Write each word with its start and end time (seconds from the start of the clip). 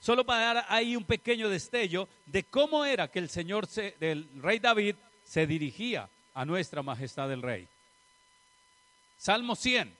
Solo 0.00 0.24
para 0.24 0.54
dar 0.54 0.66
ahí 0.68 0.96
un 0.96 1.04
pequeño 1.04 1.50
destello 1.50 2.08
de 2.24 2.44
cómo 2.44 2.84
era 2.86 3.08
que 3.08 3.18
el 3.18 3.28
Señor, 3.28 3.66
se, 3.66 3.94
del 4.00 4.28
rey 4.40 4.58
David, 4.58 4.96
se 5.24 5.46
dirigía 5.46 6.08
a 6.32 6.44
nuestra 6.46 6.82
majestad 6.82 7.30
el 7.30 7.42
rey. 7.42 7.68
Salmo 9.18 9.54
100. 9.54 9.94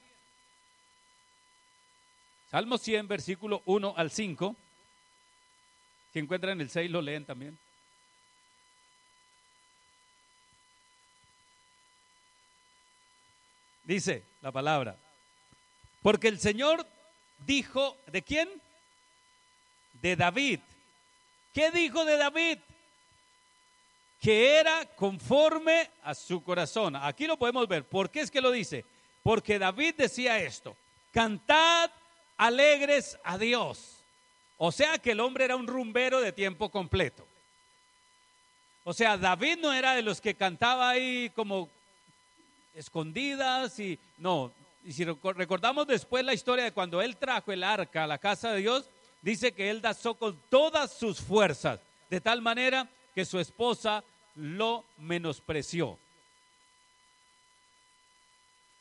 Salmo 2.50 2.78
100, 2.78 3.06
versículo 3.06 3.62
1 3.66 3.94
al 3.96 4.10
5. 4.10 4.56
Si 6.14 6.18
encuentran 6.18 6.60
el 6.60 6.70
6, 6.70 6.90
lo 6.90 7.02
leen 7.02 7.26
también. 7.26 7.58
Dice 13.84 14.24
la 14.40 14.50
palabra, 14.50 14.96
porque 16.00 16.28
el 16.28 16.38
Señor 16.38 16.86
dijo, 17.44 17.96
¿de 18.06 18.22
quién? 18.22 18.48
De 20.00 20.16
David. 20.16 20.60
¿Qué 21.52 21.70
dijo 21.70 22.04
de 22.04 22.16
David? 22.16 22.58
Que 24.20 24.58
era 24.58 24.86
conforme 24.96 25.90
a 26.02 26.14
su 26.14 26.42
corazón. 26.42 26.96
Aquí 26.96 27.26
lo 27.26 27.36
podemos 27.36 27.66
ver. 27.66 27.84
¿Por 27.84 28.10
qué 28.10 28.20
es 28.20 28.30
que 28.30 28.40
lo 28.40 28.50
dice? 28.50 28.84
Porque 29.22 29.58
David 29.58 29.94
decía 29.96 30.38
esto, 30.38 30.76
cantad 31.12 31.90
alegres 32.36 33.18
a 33.24 33.36
Dios. 33.36 33.98
O 34.56 34.72
sea 34.72 34.98
que 34.98 35.12
el 35.12 35.20
hombre 35.20 35.44
era 35.44 35.56
un 35.56 35.66
rumbero 35.66 36.20
de 36.20 36.32
tiempo 36.32 36.68
completo. 36.70 37.26
O 38.84 38.92
sea, 38.92 39.16
David 39.16 39.58
no 39.60 39.72
era 39.72 39.94
de 39.94 40.02
los 40.02 40.20
que 40.20 40.34
cantaba 40.34 40.90
ahí 40.90 41.30
como 41.34 41.68
escondidas 42.74 43.78
y 43.78 43.98
no. 44.18 44.52
Y 44.84 44.92
si 44.92 45.04
recordamos 45.04 45.86
después 45.86 46.24
la 46.24 46.34
historia 46.34 46.64
de 46.64 46.72
cuando 46.72 47.02
él 47.02 47.16
trajo 47.16 47.52
el 47.52 47.62
arca 47.62 48.04
a 48.04 48.06
la 48.06 48.18
casa 48.18 48.52
de 48.52 48.60
Dios, 48.60 48.88
dice 49.22 49.52
que 49.52 49.70
él 49.70 49.80
danzó 49.80 50.14
con 50.14 50.38
todas 50.48 50.92
sus 50.92 51.20
fuerzas, 51.20 51.80
de 52.08 52.20
tal 52.20 52.42
manera 52.42 52.88
que 53.14 53.24
su 53.24 53.38
esposa 53.38 54.04
lo 54.34 54.84
menospreció. 54.98 55.98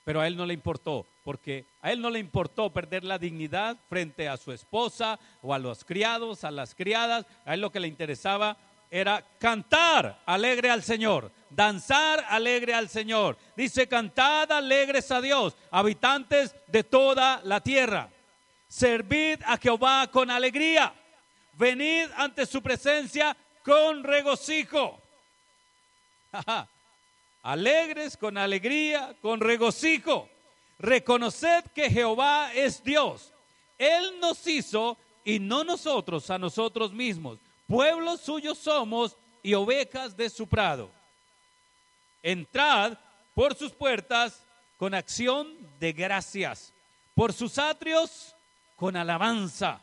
Pero 0.06 0.22
a 0.22 0.28
él 0.28 0.36
no 0.36 0.46
le 0.46 0.54
importó, 0.54 1.06
porque 1.24 1.66
a 1.82 1.92
él 1.92 2.02
no 2.02 2.10
le 2.10 2.20
importó 2.20 2.72
perder 2.72 3.04
la 3.04 3.20
dignidad 3.20 3.78
frente 3.90 4.28
a 4.28 4.38
su 4.38 4.52
esposa 4.52 5.20
o 5.42 5.54
a 5.54 5.60
los 5.60 5.84
criados, 5.84 6.44
a 6.44 6.52
las 6.52 6.74
criadas. 6.74 7.28
A 7.46 7.54
él 7.54 7.62
lo 7.62 7.72
que 7.72 7.80
le 7.80 7.88
interesaba 7.88 8.58
era 8.90 9.24
cantar 9.38 10.20
alegre 10.26 10.72
al 10.72 10.82
Señor, 10.82 11.32
danzar 11.52 12.26
alegre 12.28 12.74
al 12.74 12.90
Señor. 12.90 13.38
Dice, 13.56 13.88
cantad 13.88 14.52
alegres 14.52 15.12
a 15.12 15.22
Dios, 15.22 15.56
habitantes 15.70 16.56
de 16.68 16.84
toda 16.84 17.42
la 17.44 17.62
tierra. 17.62 18.10
Servid 18.70 19.42
a 19.46 19.58
Jehová 19.58 20.08
con 20.12 20.30
alegría. 20.30 20.94
Venid 21.54 22.08
ante 22.16 22.46
su 22.46 22.62
presencia 22.62 23.36
con 23.64 24.04
regocijo. 24.04 25.02
Alegres, 27.42 28.16
con 28.16 28.38
alegría, 28.38 29.16
con 29.22 29.40
regocijo. 29.40 30.30
Reconoced 30.78 31.66
que 31.74 31.90
Jehová 31.90 32.54
es 32.54 32.82
Dios. 32.84 33.34
Él 33.78 34.20
nos 34.20 34.46
hizo 34.46 34.98
y 35.26 35.40
no 35.40 35.64
nosotros 35.64 36.30
a 36.30 36.38
nosotros 36.38 36.94
mismos. 36.94 37.40
Pueblos 37.68 38.22
suyos 38.22 38.58
somos 38.58 39.18
y 39.42 39.56
ovejas 39.56 40.16
de 40.16 40.30
su 40.30 40.48
prado. 40.48 40.92
Entrad 42.22 42.98
por 43.34 43.56
sus 43.56 43.72
puertas 43.72 44.44
con 44.78 44.94
acción 44.94 45.58
de 45.80 45.92
gracias, 45.92 46.72
por 47.16 47.34
sus 47.34 47.58
atrios 47.58 48.36
con 48.80 48.96
alabanza. 48.96 49.82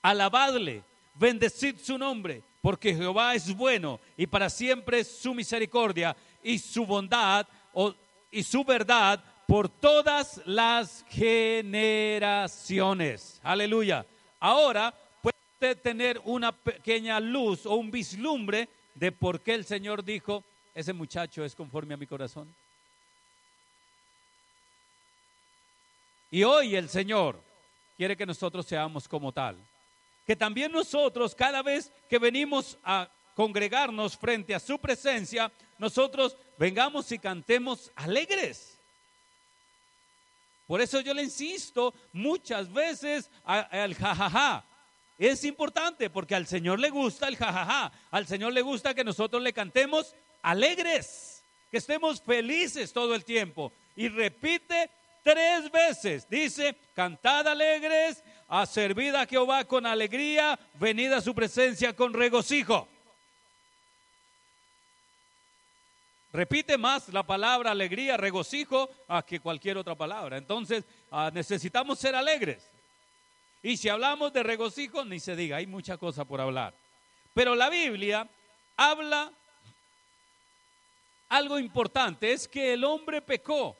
Alabadle, 0.00 0.82
bendecid 1.14 1.78
su 1.78 1.98
nombre, 1.98 2.42
porque 2.62 2.94
Jehová 2.94 3.34
es 3.34 3.54
bueno 3.54 4.00
y 4.16 4.26
para 4.26 4.48
siempre 4.48 5.04
su 5.04 5.34
misericordia 5.34 6.16
y 6.42 6.58
su 6.58 6.86
bondad 6.86 7.46
y 8.30 8.42
su 8.42 8.64
verdad 8.64 9.22
por 9.46 9.68
todas 9.68 10.40
las 10.46 11.04
generaciones. 11.10 13.38
Aleluya. 13.42 14.06
Ahora 14.40 14.94
puede 15.20 15.76
tener 15.76 16.22
una 16.24 16.52
pequeña 16.52 17.20
luz 17.20 17.66
o 17.66 17.74
un 17.74 17.90
vislumbre 17.90 18.70
de 18.94 19.12
por 19.12 19.42
qué 19.42 19.52
el 19.52 19.66
Señor 19.66 20.02
dijo, 20.02 20.42
ese 20.74 20.94
muchacho 20.94 21.44
es 21.44 21.54
conforme 21.54 21.92
a 21.92 21.98
mi 21.98 22.06
corazón. 22.06 22.48
Y 26.32 26.44
hoy 26.44 26.74
el 26.74 26.88
Señor 26.88 27.38
quiere 27.94 28.16
que 28.16 28.24
nosotros 28.24 28.64
seamos 28.64 29.06
como 29.06 29.32
tal. 29.32 29.54
Que 30.26 30.34
también 30.34 30.72
nosotros, 30.72 31.34
cada 31.34 31.62
vez 31.62 31.92
que 32.08 32.18
venimos 32.18 32.78
a 32.82 33.10
congregarnos 33.36 34.16
frente 34.16 34.54
a 34.54 34.60
su 34.60 34.78
presencia, 34.78 35.52
nosotros 35.76 36.38
vengamos 36.56 37.12
y 37.12 37.18
cantemos 37.18 37.92
alegres. 37.94 38.78
Por 40.66 40.80
eso 40.80 41.00
yo 41.00 41.12
le 41.12 41.22
insisto 41.22 41.92
muchas 42.14 42.72
veces 42.72 43.30
al 43.44 43.94
jajaja. 43.94 44.64
Es 45.18 45.44
importante 45.44 46.08
porque 46.08 46.34
al 46.34 46.46
Señor 46.46 46.80
le 46.80 46.88
gusta 46.88 47.28
el 47.28 47.36
jajaja. 47.36 47.92
Al 48.10 48.26
Señor 48.26 48.54
le 48.54 48.62
gusta 48.62 48.94
que 48.94 49.04
nosotros 49.04 49.42
le 49.42 49.52
cantemos 49.52 50.14
alegres, 50.40 51.44
que 51.70 51.76
estemos 51.76 52.22
felices 52.22 52.90
todo 52.90 53.14
el 53.14 53.22
tiempo. 53.22 53.70
Y 53.94 54.08
repite 54.08 54.90
tres 55.22 55.70
veces, 55.70 56.28
dice, 56.28 56.76
cantad 56.94 57.46
alegres, 57.46 58.22
a 58.48 58.66
servir 58.66 59.16
a 59.16 59.26
Jehová 59.26 59.64
con 59.64 59.86
alegría, 59.86 60.58
venid 60.74 61.12
a 61.12 61.20
su 61.20 61.34
presencia 61.34 61.94
con 61.96 62.12
regocijo. 62.12 62.88
Repite 66.32 66.78
más 66.78 67.08
la 67.10 67.22
palabra 67.22 67.70
alegría, 67.70 68.16
regocijo, 68.16 68.90
a 69.06 69.22
que 69.22 69.40
cualquier 69.40 69.76
otra 69.76 69.94
palabra. 69.94 70.38
Entonces, 70.38 70.84
ah, 71.10 71.30
necesitamos 71.32 71.98
ser 71.98 72.14
alegres. 72.14 72.70
Y 73.62 73.76
si 73.76 73.88
hablamos 73.88 74.32
de 74.32 74.42
regocijo, 74.42 75.04
ni 75.04 75.20
se 75.20 75.36
diga, 75.36 75.58
hay 75.58 75.66
mucha 75.66 75.98
cosa 75.98 76.24
por 76.24 76.40
hablar. 76.40 76.74
Pero 77.34 77.54
la 77.54 77.68
Biblia 77.68 78.28
habla 78.76 79.30
algo 81.28 81.58
importante, 81.58 82.32
es 82.32 82.48
que 82.48 82.74
el 82.74 82.84
hombre 82.84 83.22
pecó. 83.22 83.76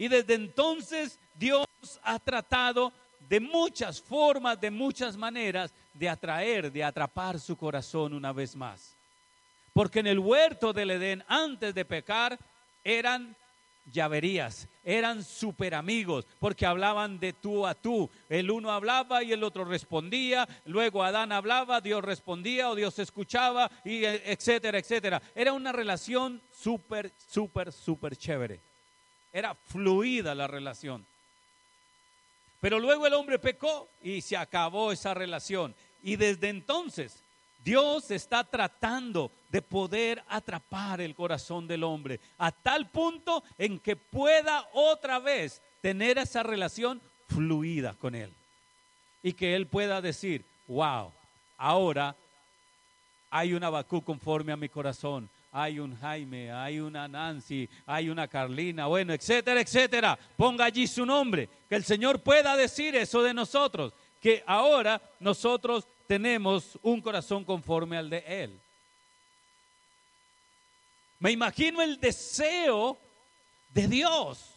Y 0.00 0.08
desde 0.08 0.32
entonces 0.32 1.20
Dios 1.34 1.66
ha 2.02 2.18
tratado 2.18 2.90
de 3.28 3.38
muchas 3.38 4.00
formas, 4.00 4.58
de 4.58 4.70
muchas 4.70 5.14
maneras, 5.14 5.74
de 5.92 6.08
atraer, 6.08 6.72
de 6.72 6.82
atrapar 6.82 7.38
su 7.38 7.54
corazón 7.54 8.14
una 8.14 8.32
vez 8.32 8.56
más. 8.56 8.96
Porque 9.74 9.98
en 9.98 10.06
el 10.06 10.18
huerto 10.18 10.72
del 10.72 10.92
Edén, 10.92 11.22
antes 11.28 11.74
de 11.74 11.84
pecar, 11.84 12.38
eran 12.82 13.36
llaverías, 13.92 14.68
eran 14.82 15.22
super 15.22 15.74
amigos, 15.74 16.26
porque 16.38 16.64
hablaban 16.64 17.20
de 17.20 17.34
tú 17.34 17.66
a 17.66 17.74
tú. 17.74 18.08
El 18.30 18.50
uno 18.50 18.72
hablaba 18.72 19.22
y 19.22 19.32
el 19.32 19.44
otro 19.44 19.66
respondía, 19.66 20.48
luego 20.64 21.04
Adán 21.04 21.30
hablaba, 21.30 21.82
Dios 21.82 22.02
respondía 22.02 22.70
o 22.70 22.74
Dios 22.74 22.98
escuchaba, 22.98 23.70
y 23.84 24.06
e, 24.06 24.32
etcétera, 24.32 24.78
etcétera. 24.78 25.20
Era 25.34 25.52
una 25.52 25.72
relación 25.72 26.40
súper, 26.50 27.12
súper, 27.18 27.70
súper 27.70 28.16
chévere. 28.16 28.69
Era 29.32 29.54
fluida 29.54 30.34
la 30.34 30.46
relación. 30.46 31.04
Pero 32.60 32.78
luego 32.78 33.06
el 33.06 33.14
hombre 33.14 33.38
pecó 33.38 33.88
y 34.02 34.20
se 34.20 34.36
acabó 34.36 34.92
esa 34.92 35.14
relación. 35.14 35.74
Y 36.02 36.16
desde 36.16 36.48
entonces 36.48 37.22
Dios 37.64 38.10
está 38.10 38.44
tratando 38.44 39.30
de 39.50 39.62
poder 39.62 40.22
atrapar 40.28 41.00
el 41.00 41.14
corazón 41.14 41.66
del 41.66 41.84
hombre 41.84 42.20
a 42.38 42.52
tal 42.52 42.88
punto 42.88 43.42
en 43.58 43.78
que 43.78 43.96
pueda 43.96 44.66
otra 44.72 45.18
vez 45.18 45.60
tener 45.82 46.18
esa 46.18 46.42
relación 46.42 47.00
fluida 47.28 47.94
con 47.94 48.14
Él. 48.14 48.32
Y 49.22 49.34
que 49.34 49.54
Él 49.54 49.66
pueda 49.66 50.00
decir, 50.00 50.44
wow, 50.66 51.12
ahora 51.58 52.16
hay 53.30 53.52
una 53.52 53.70
Bakú 53.70 54.02
conforme 54.02 54.52
a 54.52 54.56
mi 54.56 54.68
corazón, 54.68 55.28
hay 55.52 55.80
un 55.80 55.96
Jaime, 55.96 56.52
hay 56.52 56.80
una 56.80 57.08
Nancy, 57.08 57.68
hay 57.86 58.08
una 58.08 58.28
Carlina, 58.28 58.86
bueno, 58.86 59.12
etcétera, 59.12 59.60
etcétera. 59.60 60.18
Ponga 60.36 60.64
allí 60.64 60.86
su 60.86 61.04
nombre, 61.04 61.48
que 61.68 61.74
el 61.74 61.84
Señor 61.84 62.20
pueda 62.20 62.56
decir 62.56 62.94
eso 62.94 63.22
de 63.22 63.34
nosotros, 63.34 63.92
que 64.20 64.44
ahora 64.46 65.00
nosotros 65.18 65.86
tenemos 66.06 66.78
un 66.82 67.00
corazón 67.00 67.44
conforme 67.44 67.96
al 67.96 68.10
de 68.10 68.24
Él. 68.26 68.60
Me 71.18 71.30
imagino 71.30 71.82
el 71.82 72.00
deseo 72.00 72.98
de 73.74 73.86
Dios. 73.86 74.50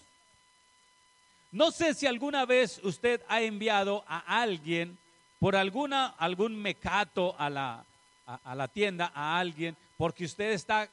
No 1.51 1.71
sé 1.71 1.93
si 1.93 2.07
alguna 2.07 2.45
vez 2.45 2.79
usted 2.83 3.21
ha 3.27 3.41
enviado 3.41 4.03
a 4.07 4.41
alguien 4.41 4.97
por 5.39 5.55
alguna, 5.55 6.07
algún 6.17 6.55
mecato 6.55 7.35
a 7.37 7.49
la, 7.49 7.85
a, 8.25 8.55
la 8.55 8.67
tienda, 8.67 9.11
a 9.13 9.37
alguien, 9.37 9.75
porque 10.03 10.25
usted 10.25 10.51
está... 10.51 10.89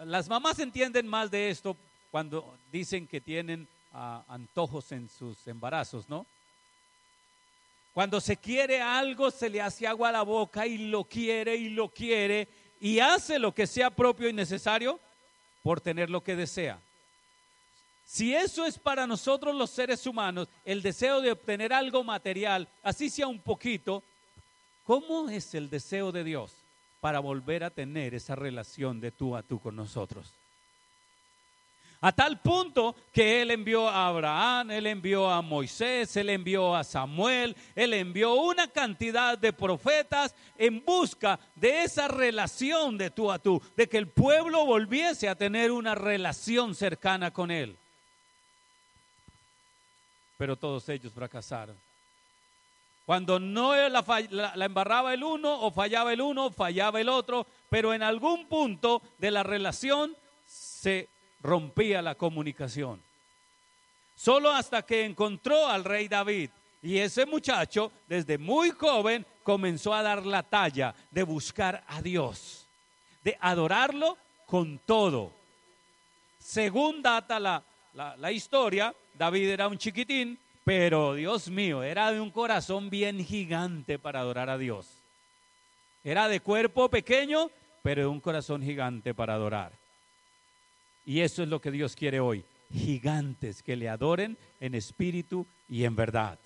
Las 0.00 0.28
mamás 0.28 0.58
entienden 0.58 1.06
más 1.06 1.30
de 1.30 1.48
esto 1.48 1.76
cuando 2.10 2.58
dicen 2.72 3.06
que 3.06 3.20
tienen 3.20 3.68
ah, 3.92 4.24
antojos 4.26 4.90
en 4.90 5.08
sus 5.08 5.46
embarazos, 5.46 6.08
¿no? 6.08 6.26
Cuando 7.94 8.20
se 8.20 8.36
quiere 8.36 8.82
algo, 8.82 9.30
se 9.30 9.48
le 9.48 9.62
hace 9.62 9.86
agua 9.86 10.08
a 10.08 10.12
la 10.12 10.22
boca 10.22 10.66
y 10.66 10.88
lo 10.88 11.04
quiere 11.04 11.54
y 11.54 11.68
lo 11.68 11.88
quiere 11.88 12.48
y 12.80 12.98
hace 12.98 13.38
lo 13.38 13.54
que 13.54 13.68
sea 13.68 13.90
propio 13.90 14.28
y 14.28 14.32
necesario 14.32 14.98
por 15.62 15.80
tener 15.80 16.10
lo 16.10 16.24
que 16.24 16.34
desea. 16.34 16.80
Si 18.04 18.34
eso 18.34 18.66
es 18.66 18.76
para 18.76 19.06
nosotros 19.06 19.54
los 19.54 19.70
seres 19.70 20.04
humanos, 20.04 20.48
el 20.64 20.82
deseo 20.82 21.20
de 21.20 21.30
obtener 21.30 21.72
algo 21.72 22.02
material, 22.02 22.66
así 22.82 23.08
sea 23.08 23.28
un 23.28 23.38
poquito, 23.38 24.02
¿cómo 24.84 25.30
es 25.30 25.54
el 25.54 25.70
deseo 25.70 26.10
de 26.10 26.24
Dios 26.24 26.65
para 27.06 27.20
volver 27.20 27.62
a 27.62 27.70
tener 27.70 28.16
esa 28.16 28.34
relación 28.34 29.00
de 29.00 29.12
tú 29.12 29.36
a 29.36 29.42
tú 29.44 29.60
con 29.60 29.76
nosotros? 29.76 30.32
A 32.00 32.10
tal 32.10 32.40
punto 32.40 32.96
que 33.12 33.42
Él 33.42 33.52
envió 33.52 33.88
a 33.88 34.08
Abraham, 34.08 34.72
Él 34.72 34.88
envió 34.88 35.30
a 35.30 35.40
Moisés, 35.40 36.16
Él 36.16 36.30
envió 36.30 36.74
a 36.74 36.82
Samuel, 36.82 37.56
Él 37.76 37.94
envió 37.94 38.34
una 38.34 38.66
cantidad 38.66 39.38
de 39.38 39.52
profetas 39.52 40.34
en 40.58 40.84
busca 40.84 41.38
de 41.54 41.84
esa 41.84 42.08
relación 42.08 42.98
de 42.98 43.12
tú 43.12 43.30
a 43.30 43.38
tú, 43.38 43.62
de 43.76 43.88
que 43.88 43.98
el 43.98 44.08
pueblo 44.08 44.66
volviese 44.66 45.28
a 45.28 45.36
tener 45.36 45.70
una 45.70 45.94
relación 45.94 46.74
cercana 46.74 47.32
con 47.32 47.52
Él. 47.52 47.76
Pero 50.36 50.56
todos 50.56 50.88
ellos 50.88 51.12
fracasaron. 51.12 51.85
Cuando 53.06 53.38
no 53.38 53.74
la, 53.74 54.04
la, 54.30 54.64
embarraba 54.64 55.14
el 55.14 55.22
uno 55.22 55.60
o 55.60 55.70
fallaba 55.70 56.12
el 56.12 56.20
uno, 56.20 56.50
fallaba 56.50 57.00
el 57.00 57.08
otro, 57.08 57.46
pero 57.70 57.94
en 57.94 58.02
algún 58.02 58.48
punto 58.48 59.00
de 59.18 59.30
la 59.30 59.44
relación 59.44 60.14
se 60.44 61.08
rompía 61.40 62.02
la 62.02 62.16
comunicación. 62.16 63.00
Solo 64.16 64.50
hasta 64.50 64.82
que 64.82 65.04
encontró 65.04 65.68
al 65.68 65.84
rey 65.84 66.08
David. 66.08 66.50
Y 66.82 66.98
ese 66.98 67.26
muchacho, 67.26 67.92
desde 68.08 68.38
muy 68.38 68.70
joven, 68.70 69.24
comenzó 69.42 69.94
a 69.94 70.02
dar 70.02 70.26
la 70.26 70.42
talla 70.42 70.94
de 71.10 71.22
buscar 71.22 71.84
a 71.86 72.02
Dios, 72.02 72.66
de 73.22 73.36
adorarlo 73.40 74.18
con 74.46 74.78
todo. 74.78 75.32
Según 76.38 77.02
data 77.02 77.40
la, 77.40 77.62
la, 77.92 78.32
historia, 78.32 78.94
David 79.14 79.48
era 79.48 79.68
un 79.68 79.78
chiquitín, 79.78 80.38
pero 80.66 81.14
Dios 81.14 81.48
mío, 81.48 81.84
era 81.84 82.10
de 82.10 82.20
un 82.20 82.32
corazón 82.32 82.90
bien 82.90 83.24
gigante 83.24 84.00
para 84.00 84.18
adorar 84.18 84.50
a 84.50 84.58
Dios. 84.58 84.88
Era 86.02 86.26
de 86.26 86.40
cuerpo 86.40 86.90
pequeño, 86.90 87.52
pero 87.84 88.02
de 88.02 88.08
un 88.08 88.18
corazón 88.18 88.64
gigante 88.64 89.14
para 89.14 89.34
adorar. 89.34 89.70
Y 91.04 91.20
eso 91.20 91.44
es 91.44 91.48
lo 91.48 91.60
que 91.60 91.70
Dios 91.70 91.94
quiere 91.94 92.18
hoy. 92.18 92.44
Gigantes 92.72 93.62
que 93.62 93.76
le 93.76 93.88
adoren 93.88 94.36
en 94.58 94.74
espíritu 94.74 95.46
y 95.68 95.84
en 95.84 95.94
verdad. 95.94 96.40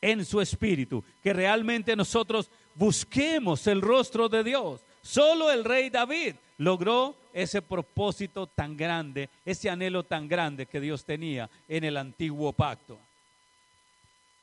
En 0.00 0.24
su 0.24 0.40
espíritu. 0.40 1.02
Que 1.20 1.32
realmente 1.32 1.96
nosotros 1.96 2.48
busquemos 2.76 3.66
el 3.66 3.82
rostro 3.82 4.28
de 4.28 4.44
Dios. 4.44 4.82
Solo 5.02 5.50
el 5.50 5.64
rey 5.64 5.90
David 5.90 6.36
logró 6.58 7.16
ese 7.34 7.60
propósito 7.60 8.46
tan 8.46 8.76
grande, 8.76 9.28
ese 9.44 9.68
anhelo 9.68 10.04
tan 10.04 10.26
grande 10.26 10.64
que 10.64 10.80
Dios 10.80 11.04
tenía 11.04 11.50
en 11.68 11.84
el 11.84 11.98
antiguo 11.98 12.54
pacto. 12.54 12.98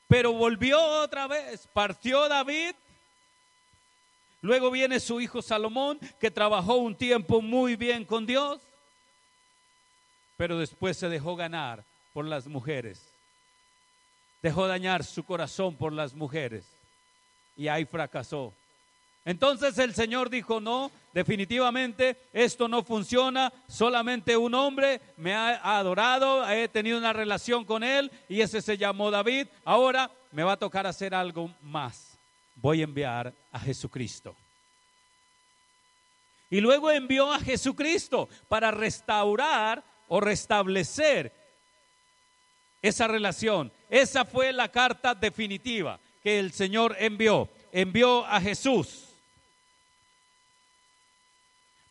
Pero 0.07 0.33
volvió 0.33 0.79
otra 1.01 1.27
vez, 1.27 1.67
partió 1.73 2.27
David 2.29 2.75
Luego 4.43 4.71
viene 4.71 4.99
su 4.99 5.21
hijo 5.21 5.43
Salomón, 5.43 5.99
que 6.19 6.31
trabajó 6.31 6.77
un 6.77 6.95
tiempo 6.95 7.43
muy 7.43 7.75
bien 7.75 8.03
con 8.03 8.25
Dios 8.25 8.59
pero 10.41 10.57
después 10.57 10.97
se 10.97 11.07
dejó 11.07 11.35
ganar 11.35 11.83
por 12.13 12.25
las 12.25 12.47
mujeres. 12.47 12.99
Dejó 14.41 14.65
dañar 14.65 15.03
su 15.03 15.23
corazón 15.23 15.75
por 15.75 15.93
las 15.93 16.15
mujeres 16.15 16.65
y 17.55 17.67
ahí 17.67 17.85
fracasó. 17.85 18.51
Entonces 19.23 19.77
el 19.77 19.93
Señor 19.93 20.29
dijo, 20.29 20.59
no, 20.59 20.91
definitivamente 21.13 22.17
esto 22.33 22.67
no 22.67 22.83
funciona, 22.83 23.53
solamente 23.67 24.35
un 24.35 24.55
hombre 24.55 24.99
me 25.17 25.35
ha 25.35 25.77
adorado, 25.77 26.47
he 26.49 26.67
tenido 26.67 26.97
una 26.97 27.13
relación 27.13 27.63
con 27.63 27.83
él 27.83 28.11
y 28.27 28.41
ese 28.41 28.61
se 28.61 28.77
llamó 28.77 29.11
David, 29.11 29.47
ahora 29.63 30.09
me 30.31 30.43
va 30.43 30.53
a 30.53 30.59
tocar 30.59 30.87
hacer 30.87 31.13
algo 31.13 31.53
más. 31.61 32.17
Voy 32.55 32.81
a 32.81 32.85
enviar 32.85 33.33
a 33.51 33.59
Jesucristo. 33.59 34.35
Y 36.49 36.59
luego 36.59 36.91
envió 36.91 37.31
a 37.31 37.39
Jesucristo 37.39 38.27
para 38.49 38.71
restaurar 38.71 39.83
o 40.07 40.19
restablecer 40.19 41.31
esa 42.81 43.07
relación. 43.07 43.71
Esa 43.89 44.25
fue 44.25 44.51
la 44.51 44.69
carta 44.69 45.15
definitiva 45.15 45.99
que 46.21 46.39
el 46.39 46.51
Señor 46.51 46.95
envió. 46.99 47.49
Envió 47.71 48.25
a 48.25 48.41
Jesús. 48.41 49.10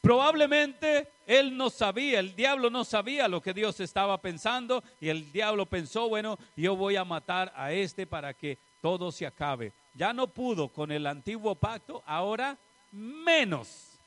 Probablemente 0.00 1.08
él 1.26 1.56
no 1.56 1.68
sabía, 1.68 2.20
el 2.20 2.34
diablo 2.34 2.70
no 2.70 2.84
sabía 2.84 3.28
lo 3.28 3.42
que 3.42 3.52
Dios 3.52 3.80
estaba 3.80 4.20
pensando 4.20 4.82
y 5.00 5.08
el 5.08 5.30
diablo 5.30 5.66
pensó, 5.66 6.08
bueno, 6.08 6.38
yo 6.56 6.74
voy 6.74 6.96
a 6.96 7.04
matar 7.04 7.52
a 7.54 7.72
este 7.72 8.06
para 8.06 8.32
que 8.32 8.58
todo 8.80 9.12
se 9.12 9.26
acabe. 9.26 9.72
Ya 9.94 10.12
no 10.12 10.28
pudo 10.28 10.68
con 10.68 10.90
el 10.90 11.06
antiguo 11.06 11.54
pacto, 11.54 12.02
ahora 12.06 12.56
menos. 12.92 13.98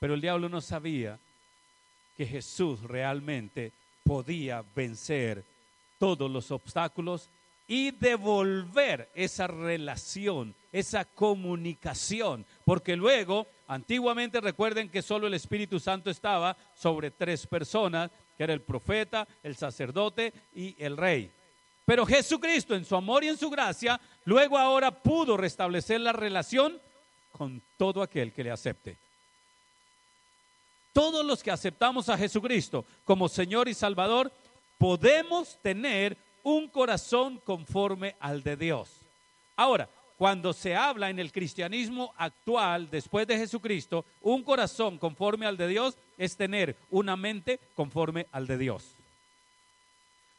Pero 0.00 0.14
el 0.14 0.20
diablo 0.20 0.48
no 0.48 0.60
sabía 0.60 1.18
que 2.16 2.26
Jesús 2.26 2.82
realmente 2.82 3.72
podía 4.02 4.64
vencer 4.74 5.44
todos 5.98 6.30
los 6.30 6.50
obstáculos 6.50 7.28
y 7.66 7.90
devolver 7.90 9.10
esa 9.14 9.46
relación, 9.46 10.54
esa 10.72 11.04
comunicación, 11.04 12.46
porque 12.68 12.96
luego, 12.96 13.46
antiguamente 13.66 14.42
recuerden 14.42 14.90
que 14.90 15.00
solo 15.00 15.26
el 15.26 15.32
Espíritu 15.32 15.80
Santo 15.80 16.10
estaba 16.10 16.54
sobre 16.74 17.10
tres 17.10 17.46
personas, 17.46 18.10
que 18.36 18.44
era 18.44 18.52
el 18.52 18.60
profeta, 18.60 19.26
el 19.42 19.56
sacerdote 19.56 20.34
y 20.54 20.76
el 20.78 20.98
rey. 20.98 21.32
Pero 21.86 22.04
Jesucristo 22.04 22.74
en 22.74 22.84
su 22.84 22.94
amor 22.94 23.24
y 23.24 23.28
en 23.28 23.38
su 23.38 23.48
gracia, 23.48 23.98
luego 24.26 24.58
ahora 24.58 24.90
pudo 24.90 25.38
restablecer 25.38 26.02
la 26.02 26.12
relación 26.12 26.78
con 27.32 27.62
todo 27.78 28.02
aquel 28.02 28.34
que 28.34 28.44
le 28.44 28.50
acepte. 28.50 28.98
Todos 30.92 31.24
los 31.24 31.42
que 31.42 31.50
aceptamos 31.50 32.10
a 32.10 32.18
Jesucristo 32.18 32.84
como 33.06 33.30
Señor 33.30 33.70
y 33.70 33.72
Salvador, 33.72 34.30
podemos 34.76 35.58
tener 35.62 36.18
un 36.42 36.68
corazón 36.68 37.40
conforme 37.46 38.14
al 38.20 38.42
de 38.42 38.58
Dios. 38.58 38.90
Ahora, 39.56 39.88
cuando 40.18 40.52
se 40.52 40.74
habla 40.74 41.10
en 41.10 41.20
el 41.20 41.30
cristianismo 41.30 42.12
actual, 42.18 42.90
después 42.90 43.26
de 43.28 43.38
Jesucristo, 43.38 44.04
un 44.20 44.42
corazón 44.42 44.98
conforme 44.98 45.46
al 45.46 45.56
de 45.56 45.68
Dios 45.68 45.96
es 46.18 46.36
tener 46.36 46.76
una 46.90 47.16
mente 47.16 47.60
conforme 47.76 48.26
al 48.32 48.48
de 48.48 48.58
Dios. 48.58 48.84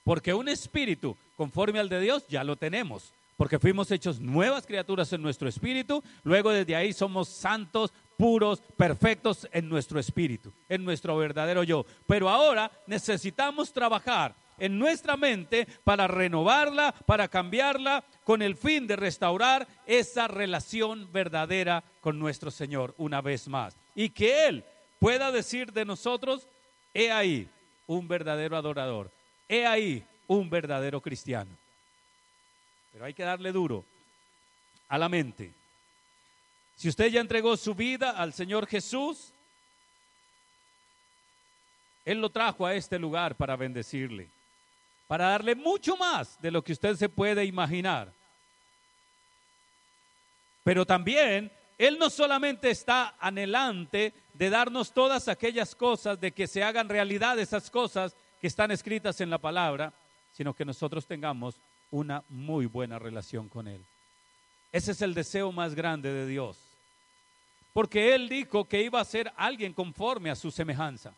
Porque 0.03 0.33
un 0.33 0.49
espíritu 0.49 1.15
conforme 1.37 1.79
al 1.79 1.87
de 1.87 2.01
Dios 2.01 2.27
ya 2.27 2.43
lo 2.43 2.57
tenemos, 2.57 3.13
porque 3.37 3.57
fuimos 3.57 3.89
hechos 3.89 4.19
nuevas 4.19 4.67
criaturas 4.67 5.13
en 5.13 5.21
nuestro 5.21 5.47
espíritu, 5.47 6.03
luego 6.25 6.51
desde 6.51 6.75
ahí 6.75 6.91
somos 6.91 7.29
santos, 7.29 7.93
puros, 8.17 8.61
perfectos 8.75 9.47
en 9.53 9.69
nuestro 9.69 9.97
espíritu, 9.97 10.51
en 10.67 10.83
nuestro 10.83 11.15
verdadero 11.15 11.63
yo. 11.63 11.85
Pero 12.05 12.27
ahora 12.27 12.69
necesitamos 12.85 13.71
trabajar 13.71 14.35
en 14.59 14.77
nuestra 14.77 15.17
mente 15.17 15.67
para 15.83 16.07
renovarla, 16.07 16.93
para 17.05 17.27
cambiarla, 17.27 18.03
con 18.23 18.41
el 18.41 18.55
fin 18.55 18.87
de 18.87 18.95
restaurar 18.95 19.67
esa 19.85 20.27
relación 20.27 21.11
verdadera 21.11 21.83
con 22.01 22.19
nuestro 22.19 22.51
Señor 22.51 22.93
una 22.97 23.21
vez 23.21 23.47
más. 23.47 23.75
Y 23.95 24.09
que 24.09 24.47
Él 24.47 24.63
pueda 24.99 25.31
decir 25.31 25.71
de 25.71 25.85
nosotros, 25.85 26.47
he 26.93 27.11
ahí 27.11 27.49
un 27.87 28.07
verdadero 28.07 28.55
adorador, 28.55 29.11
he 29.47 29.65
ahí 29.65 30.05
un 30.27 30.49
verdadero 30.49 31.01
cristiano. 31.01 31.51
Pero 32.91 33.05
hay 33.05 33.13
que 33.13 33.23
darle 33.23 33.51
duro 33.51 33.85
a 34.87 34.97
la 34.97 35.09
mente. 35.09 35.53
Si 36.75 36.87
usted 36.87 37.07
ya 37.07 37.21
entregó 37.21 37.57
su 37.57 37.75
vida 37.75 38.11
al 38.11 38.33
Señor 38.33 38.67
Jesús, 38.67 39.33
Él 42.05 42.21
lo 42.21 42.29
trajo 42.29 42.65
a 42.65 42.73
este 42.75 42.97
lugar 42.97 43.35
para 43.35 43.55
bendecirle, 43.55 44.29
para 45.09 45.31
darle 45.31 45.55
mucho 45.55 45.97
más 45.97 46.39
de 46.39 46.51
lo 46.51 46.63
que 46.63 46.71
usted 46.71 46.95
se 46.95 47.09
puede 47.09 47.43
imaginar. 47.43 48.13
Pero 50.63 50.85
también 50.85 51.51
Él 51.77 51.97
no 51.99 52.09
solamente 52.09 52.69
está 52.69 53.15
anhelante 53.19 54.13
de 54.33 54.49
darnos 54.49 54.93
todas 54.93 55.27
aquellas 55.27 55.75
cosas, 55.75 56.21
de 56.21 56.31
que 56.31 56.47
se 56.47 56.63
hagan 56.63 56.87
realidad 56.87 57.37
esas 57.39 57.69
cosas 57.69 58.15
que 58.39 58.47
están 58.47 58.71
escritas 58.71 59.19
en 59.19 59.29
la 59.29 59.39
palabra, 59.39 59.91
sino 60.31 60.53
que 60.53 60.63
nosotros 60.63 61.05
tengamos 61.05 61.59
una 61.91 62.23
muy 62.29 62.67
buena 62.67 62.99
relación 62.99 63.49
con 63.49 63.67
Él. 63.67 63.83
Ese 64.71 64.91
es 64.91 65.01
el 65.01 65.13
deseo 65.13 65.51
más 65.51 65.75
grande 65.75 66.13
de 66.13 66.27
Dios 66.27 66.69
porque 67.73 68.13
Él 68.13 68.27
dijo 68.29 68.65
que 68.65 68.81
iba 68.81 68.99
a 68.99 69.05
ser 69.05 69.31
alguien 69.37 69.73
conforme 69.73 70.29
a 70.29 70.35
su 70.35 70.51
semejanza. 70.51 71.13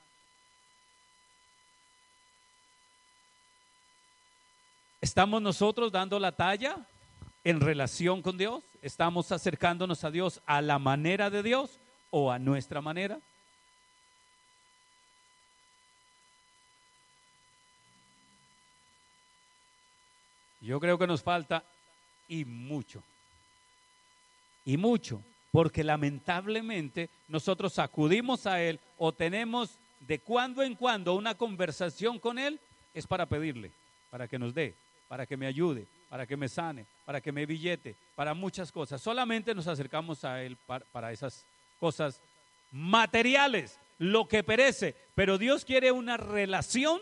¿Estamos 5.02 5.42
nosotros 5.42 5.92
dando 5.92 6.20
la 6.20 6.32
talla 6.32 6.78
en 7.44 7.60
relación 7.60 8.22
con 8.22 8.38
Dios? 8.38 8.64
¿Estamos 8.84 9.32
acercándonos 9.32 10.04
a 10.04 10.12
Dios 10.12 10.42
a 10.46 10.62
la 10.62 10.78
manera 10.78 11.32
de 11.32 11.42
Dios 11.42 11.80
o 12.12 12.32
a 12.32 12.38
nuestra 12.38 12.82
manera? 12.82 13.20
Yo 20.62 20.80
creo 20.80 21.00
que 21.00 21.08
nos 21.08 21.24
falta 21.24 21.64
y 22.28 22.46
mucho. 22.46 23.02
Y 24.64 24.78
mucho, 24.78 25.24
porque 25.52 25.84
lamentablemente 25.84 27.10
nosotros 27.28 27.80
acudimos 27.80 28.46
a 28.46 28.62
Él 28.62 28.80
o 29.00 29.12
tenemos 29.12 29.72
de 30.02 30.20
cuando 30.20 30.62
en 30.62 30.76
cuando 30.76 31.16
una 31.16 31.34
conversación 31.34 32.20
con 32.20 32.38
Él, 32.38 32.60
es 32.94 33.08
para 33.08 33.26
pedirle, 33.26 33.72
para 34.12 34.28
que 34.28 34.38
nos 34.38 34.54
dé, 34.54 34.76
para 35.12 35.26
que 35.26 35.36
me 35.36 35.46
ayude, 35.46 35.88
para 36.08 36.26
que 36.26 36.38
me 36.38 36.48
sane, 36.48 36.86
para 37.04 37.20
que 37.20 37.34
me 37.34 37.46
billete, 37.46 37.98
para 38.16 38.34
muchas 38.34 38.72
cosas. 38.72 39.02
Solamente 39.02 39.54
nos 39.54 39.68
acercamos 39.68 40.24
a 40.24 40.42
Él 40.42 40.56
para, 40.66 41.12
esas 41.12 41.46
cosas 41.82 42.22
materiales, 42.72 43.78
lo 43.98 44.30
que 44.30 44.42
perece. 44.42 44.96
Pero 45.14 45.38
Dios 45.38 45.66
quiere 45.66 45.92
una 45.92 46.16
relación 46.16 47.02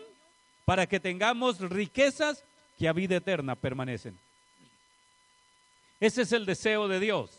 para 0.64 0.88
que 0.88 0.98
tengamos 0.98 1.60
riquezas 1.60 2.42
que 2.76 2.88
a 2.88 2.92
vida 2.92 3.14
eterna 3.14 3.54
permanecen. 3.54 4.18
Ese 6.00 6.22
es 6.22 6.32
el 6.32 6.46
deseo 6.46 6.88
de 6.88 6.98
Dios. 6.98 7.30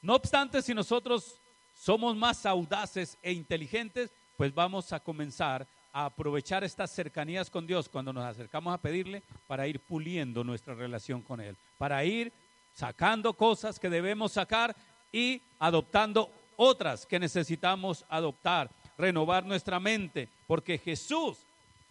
No 0.00 0.16
obstante, 0.16 0.60
si 0.60 0.74
nosotros 0.74 1.36
somos 1.78 2.16
más 2.16 2.46
audaces 2.46 3.16
e 3.22 3.30
inteligentes, 3.30 4.10
pues 4.36 4.52
vamos 4.52 4.92
a 4.92 4.98
comenzar 4.98 5.68
aprovechar 5.92 6.64
estas 6.64 6.90
cercanías 6.90 7.50
con 7.50 7.66
Dios 7.66 7.88
cuando 7.88 8.12
nos 8.12 8.24
acercamos 8.24 8.74
a 8.74 8.78
pedirle 8.78 9.22
para 9.46 9.66
ir 9.66 9.80
puliendo 9.80 10.42
nuestra 10.42 10.74
relación 10.74 11.22
con 11.22 11.40
Él, 11.40 11.56
para 11.78 12.04
ir 12.04 12.32
sacando 12.72 13.34
cosas 13.34 13.78
que 13.78 13.90
debemos 13.90 14.32
sacar 14.32 14.74
y 15.12 15.42
adoptando 15.58 16.30
otras 16.56 17.06
que 17.06 17.18
necesitamos 17.18 18.04
adoptar, 18.08 18.70
renovar 18.96 19.44
nuestra 19.44 19.78
mente, 19.78 20.28
porque 20.46 20.78
Jesús 20.78 21.38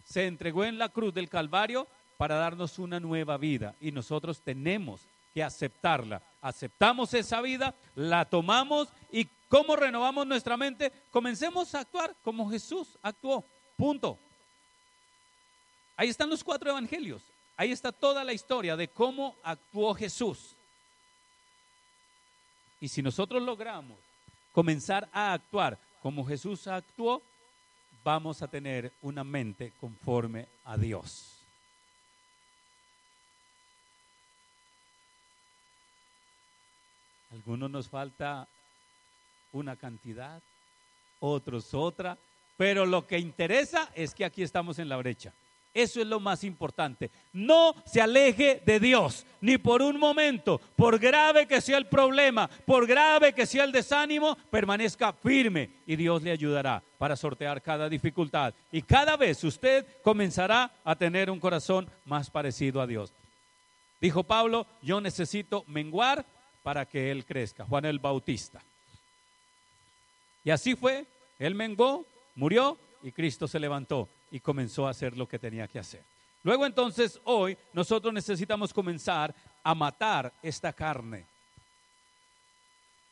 se 0.04 0.26
entregó 0.26 0.64
en 0.64 0.78
la 0.78 0.88
cruz 0.88 1.14
del 1.14 1.28
Calvario 1.28 1.86
para 2.16 2.36
darnos 2.36 2.78
una 2.78 3.00
nueva 3.00 3.36
vida 3.36 3.74
y 3.80 3.92
nosotros 3.92 4.40
tenemos 4.42 5.06
que 5.32 5.42
aceptarla. 5.42 6.22
Aceptamos 6.40 7.14
esa 7.14 7.40
vida, 7.40 7.74
la 7.94 8.24
tomamos 8.24 8.88
y 9.10 9.26
¿cómo 9.48 9.76
renovamos 9.76 10.26
nuestra 10.26 10.56
mente? 10.56 10.92
Comencemos 11.10 11.74
a 11.74 11.80
actuar 11.80 12.14
como 12.22 12.50
Jesús 12.50 12.98
actuó. 13.02 13.44
Punto. 13.82 14.16
Ahí 15.96 16.08
están 16.08 16.30
los 16.30 16.44
cuatro 16.44 16.70
evangelios. 16.70 17.20
Ahí 17.56 17.72
está 17.72 17.90
toda 17.90 18.22
la 18.22 18.32
historia 18.32 18.76
de 18.76 18.86
cómo 18.86 19.34
actuó 19.42 19.92
Jesús. 19.92 20.54
Y 22.80 22.86
si 22.86 23.02
nosotros 23.02 23.42
logramos 23.42 23.98
comenzar 24.52 25.08
a 25.12 25.32
actuar 25.32 25.80
como 26.00 26.24
Jesús 26.24 26.68
actuó, 26.68 27.22
vamos 28.04 28.40
a 28.40 28.46
tener 28.46 28.92
una 29.02 29.24
mente 29.24 29.72
conforme 29.80 30.46
a 30.64 30.76
Dios. 30.76 31.40
Algunos 37.32 37.68
nos 37.68 37.88
falta 37.88 38.46
una 39.50 39.74
cantidad, 39.74 40.40
otros 41.18 41.74
otra, 41.74 42.16
pero 42.62 42.86
lo 42.86 43.08
que 43.08 43.18
interesa 43.18 43.90
es 43.92 44.14
que 44.14 44.24
aquí 44.24 44.40
estamos 44.40 44.78
en 44.78 44.88
la 44.88 44.96
brecha. 44.96 45.34
Eso 45.74 46.00
es 46.00 46.06
lo 46.06 46.20
más 46.20 46.44
importante. 46.44 47.10
No 47.32 47.74
se 47.84 48.00
aleje 48.00 48.62
de 48.64 48.78
Dios, 48.78 49.26
ni 49.40 49.58
por 49.58 49.82
un 49.82 49.98
momento, 49.98 50.60
por 50.76 51.00
grave 51.00 51.48
que 51.48 51.60
sea 51.60 51.76
el 51.76 51.86
problema, 51.86 52.48
por 52.64 52.86
grave 52.86 53.32
que 53.32 53.46
sea 53.46 53.64
el 53.64 53.72
desánimo, 53.72 54.36
permanezca 54.48 55.12
firme 55.12 55.70
y 55.88 55.96
Dios 55.96 56.22
le 56.22 56.30
ayudará 56.30 56.80
para 56.98 57.16
sortear 57.16 57.60
cada 57.60 57.88
dificultad. 57.88 58.54
Y 58.70 58.82
cada 58.82 59.16
vez 59.16 59.42
usted 59.42 59.84
comenzará 60.00 60.70
a 60.84 60.94
tener 60.94 61.32
un 61.32 61.40
corazón 61.40 61.90
más 62.04 62.30
parecido 62.30 62.80
a 62.80 62.86
Dios. 62.86 63.12
Dijo 64.00 64.22
Pablo, 64.22 64.68
yo 64.82 65.00
necesito 65.00 65.64
menguar 65.66 66.24
para 66.62 66.86
que 66.86 67.10
Él 67.10 67.24
crezca. 67.24 67.64
Juan 67.64 67.86
el 67.86 67.98
Bautista. 67.98 68.62
Y 70.44 70.50
así 70.50 70.76
fue, 70.76 71.06
Él 71.40 71.56
menguó, 71.56 72.06
murió 72.34 72.78
y 73.02 73.12
Cristo 73.12 73.48
se 73.48 73.60
levantó 73.60 74.08
y 74.30 74.40
comenzó 74.40 74.86
a 74.86 74.90
hacer 74.90 75.16
lo 75.16 75.28
que 75.28 75.38
tenía 75.38 75.68
que 75.68 75.78
hacer. 75.78 76.02
Luego 76.42 76.66
entonces 76.66 77.20
hoy 77.24 77.56
nosotros 77.72 78.12
necesitamos 78.12 78.72
comenzar 78.72 79.34
a 79.62 79.74
matar 79.74 80.32
esta 80.42 80.72
carne, 80.72 81.24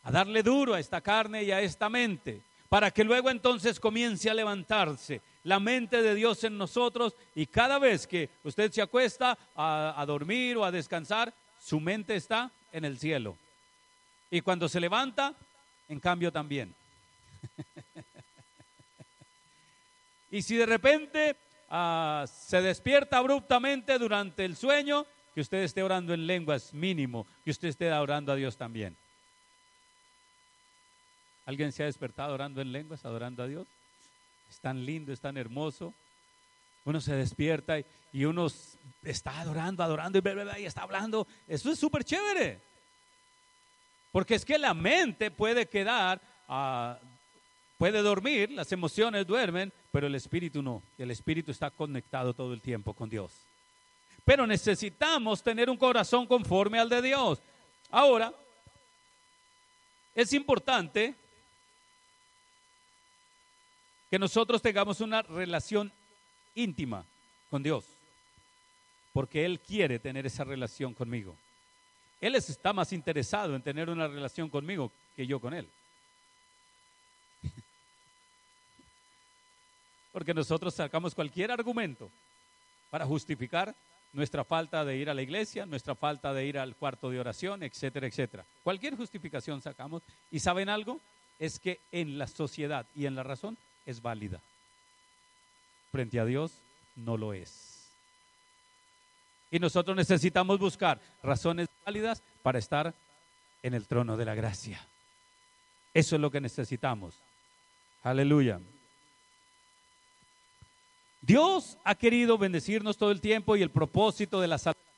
a 0.03 0.11
darle 0.11 0.43
duro 0.43 0.75
a 0.75 0.81
esta 0.81 1.01
carne 1.01 1.45
y 1.45 1.53
a 1.53 1.61
esta 1.61 1.89
mente, 1.89 2.41
para 2.69 2.91
que 2.91 3.05
luego 3.05 3.31
entonces 3.31 3.79
comience 3.79 4.31
a 4.31 4.35
levantarse 4.35 5.21
la 5.45 5.61
mente 5.61 6.03
de 6.03 6.15
Dios 6.15 6.43
en 6.45 6.57
nosotros 6.57 7.15
y 7.35 7.47
cada 7.47 7.79
vez 7.79 8.07
que 8.07 8.31
usted 8.45 8.71
se 8.71 8.83
acuesta 8.83 9.37
a, 9.55 9.95
a 9.97 10.07
dormir 10.07 10.57
o 10.57 10.65
a 10.65 10.71
descansar, 10.71 11.33
su 11.61 11.79
mente 11.81 12.17
está 12.17 12.51
en 12.73 12.85
el 12.85 12.99
cielo. 12.99 13.37
Y 14.31 14.41
cuando 14.41 14.69
se 14.69 14.81
levanta, 14.81 15.35
en 15.89 16.01
cambio 16.01 16.33
también. 16.33 16.75
Y 20.31 20.43
si 20.43 20.57
de 20.57 20.67
repente 20.67 21.37
ah, 21.69 22.25
se 22.27 22.61
despierta 22.63 23.19
abruptamente 23.19 23.99
durante 23.99 24.45
el 24.45 24.57
sueño, 24.57 25.07
que 25.35 25.41
usted 25.41 25.59
esté 25.59 25.83
orando 25.83 26.13
en 26.15 26.27
lenguas 26.27 26.75
mínimo, 26.75 27.27
que 27.45 27.51
usted 27.51 27.69
esté 27.69 27.93
orando 27.93 28.33
a 28.33 28.37
Dios 28.37 28.57
también. 28.57 28.97
¿Alguien 31.47 31.73
se 31.73 31.83
ha 31.83 31.87
despertado 31.87 32.35
orando 32.35 32.61
en 32.61 32.73
lenguas, 32.73 33.05
adorando 33.05 33.43
a 33.43 33.47
Dios? 33.47 33.67
Es 34.49 34.61
tan 34.61 34.85
lindo, 34.85 35.13
es 35.13 35.21
tan 35.21 35.37
hermoso. 35.37 35.95
Uno 36.85 37.01
se 37.01 37.15
despierta 37.15 37.79
y, 38.13 38.25
uno 38.25 38.49
está 39.03 39.41
adorando, 39.41 39.83
adorando 39.83 40.19
y, 40.19 40.61
y 40.61 40.67
está 40.67 40.83
hablando. 40.83 41.27
Eso 41.47 41.71
es 41.71 41.79
súper 41.79 42.05
chévere. 42.05 42.61
Porque 44.13 44.35
es 44.35 44.45
que 44.45 44.59
la 44.59 44.75
mente 44.75 45.31
puede 45.31 45.67
quedar 45.67 46.21
uh, 46.49 46.95
puede 47.81 48.03
dormir, 48.03 48.51
las 48.51 48.71
emociones 48.73 49.27
duermen, 49.27 49.73
pero 49.91 50.07
el 50.07 50.15
espíritu 50.15 50.61
no. 50.63 50.83
El 50.99 51.11
espíritu 51.11 51.51
está 51.51 51.71
conectado 51.71 52.35
todo 52.35 52.53
el 52.53 52.61
tiempo 52.61 52.93
con 52.93 53.09
Dios. 53.09 53.33
Pero 54.23 54.47
necesitamos 54.47 55.43
tener 55.43 55.71
un 55.71 55.79
corazón 55.79 56.27
conforme 56.27 56.79
al 56.79 56.91
de 56.91 57.01
Dios. 57.01 57.41
Ahora, 57.91 58.35
es 60.15 60.31
importante 60.35 61.15
que 64.11 64.19
nosotros 64.19 64.61
tengamos 64.61 65.01
una 65.01 65.23
relación 65.23 65.91
íntima 66.55 67.07
con 67.49 67.63
Dios, 67.63 67.87
porque 69.15 69.47
Él 69.47 69.59
quiere 69.59 69.99
tener 69.99 70.27
esa 70.27 70.45
relación 70.45 70.93
conmigo. 70.93 71.35
Él 72.21 72.35
está 72.35 72.75
más 72.75 72.93
interesado 72.93 73.57
en 73.57 73.63
tener 73.63 73.89
una 73.89 74.07
relación 74.07 74.51
conmigo 74.51 74.93
que 75.17 75.27
yo 75.27 75.41
con 75.41 75.55
Él. 75.55 75.67
Porque 80.13 80.35
nosotros 80.35 80.75
sacamos 80.75 81.15
cualquier 81.15 81.53
argumento 81.53 82.11
para 82.91 83.07
justificar 83.07 83.75
nuestra 84.13 84.45
falta 84.45 84.85
de 84.85 84.97
ir 84.97 85.09
a 85.09 85.15
la 85.15 85.23
iglesia, 85.23 85.67
nuestra 85.67 85.95
falta 85.95 86.33
de 86.33 86.45
ir 86.45 86.59
al 86.59 86.75
cuarto 86.75 87.11
de 87.11 87.21
oración, 87.21 87.63
etcétera, 87.63 88.07
etcétera. 88.07 88.45
Cualquier 88.65 88.97
justificación 88.97 89.61
sacamos. 89.61 90.03
¿Y 90.31 90.41
saben 90.41 90.69
algo? 90.69 91.01
Es 91.39 91.59
que 91.59 91.79
en 91.93 92.19
la 92.19 92.27
sociedad 92.27 92.87
y 92.95 93.07
en 93.07 93.15
la 93.15 93.23
razón 93.23 93.57
es 93.87 94.03
válida. 94.03 94.41
Frente 95.93 96.21
a 96.21 96.25
Dios 96.25 96.53
no 96.97 97.17
lo 97.17 97.33
es. 97.33 97.89
Y 99.51 99.59
nosotros 99.59 99.97
necesitamos 99.97 100.59
buscar 100.59 101.01
razones 101.23 101.69
válidas 101.85 102.23
para 102.43 102.59
estar 102.59 102.95
en 103.63 103.75
el 103.75 103.87
trono 103.87 104.17
de 104.17 104.25
la 104.25 104.35
gracia. 104.35 104.81
Eso 105.93 106.15
es 106.15 106.21
lo 106.21 106.31
que 106.31 106.41
necesitamos. 106.41 107.15
Aleluya. 108.03 108.61
Dios 111.21 111.79
ha 111.85 111.95
querido 111.95 112.39
bendecirnos 112.39 112.97
todo 112.97 113.11
el 113.11 113.21
tiempo 113.21 113.57
y 113.57 113.63
el 113.63 113.71
propósito 113.71 114.41
de 114.41 114.49
la 114.49 114.59
salvación 114.59 114.91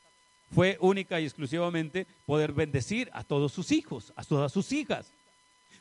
fue 0.52 0.76
única 0.80 1.18
y 1.18 1.24
exclusivamente 1.24 2.06
poder 2.26 2.52
bendecir 2.52 3.10
a 3.14 3.24
todos 3.24 3.52
sus 3.52 3.72
hijos, 3.72 4.12
a 4.16 4.24
todas 4.24 4.52
sus 4.52 4.70
hijas. 4.72 5.10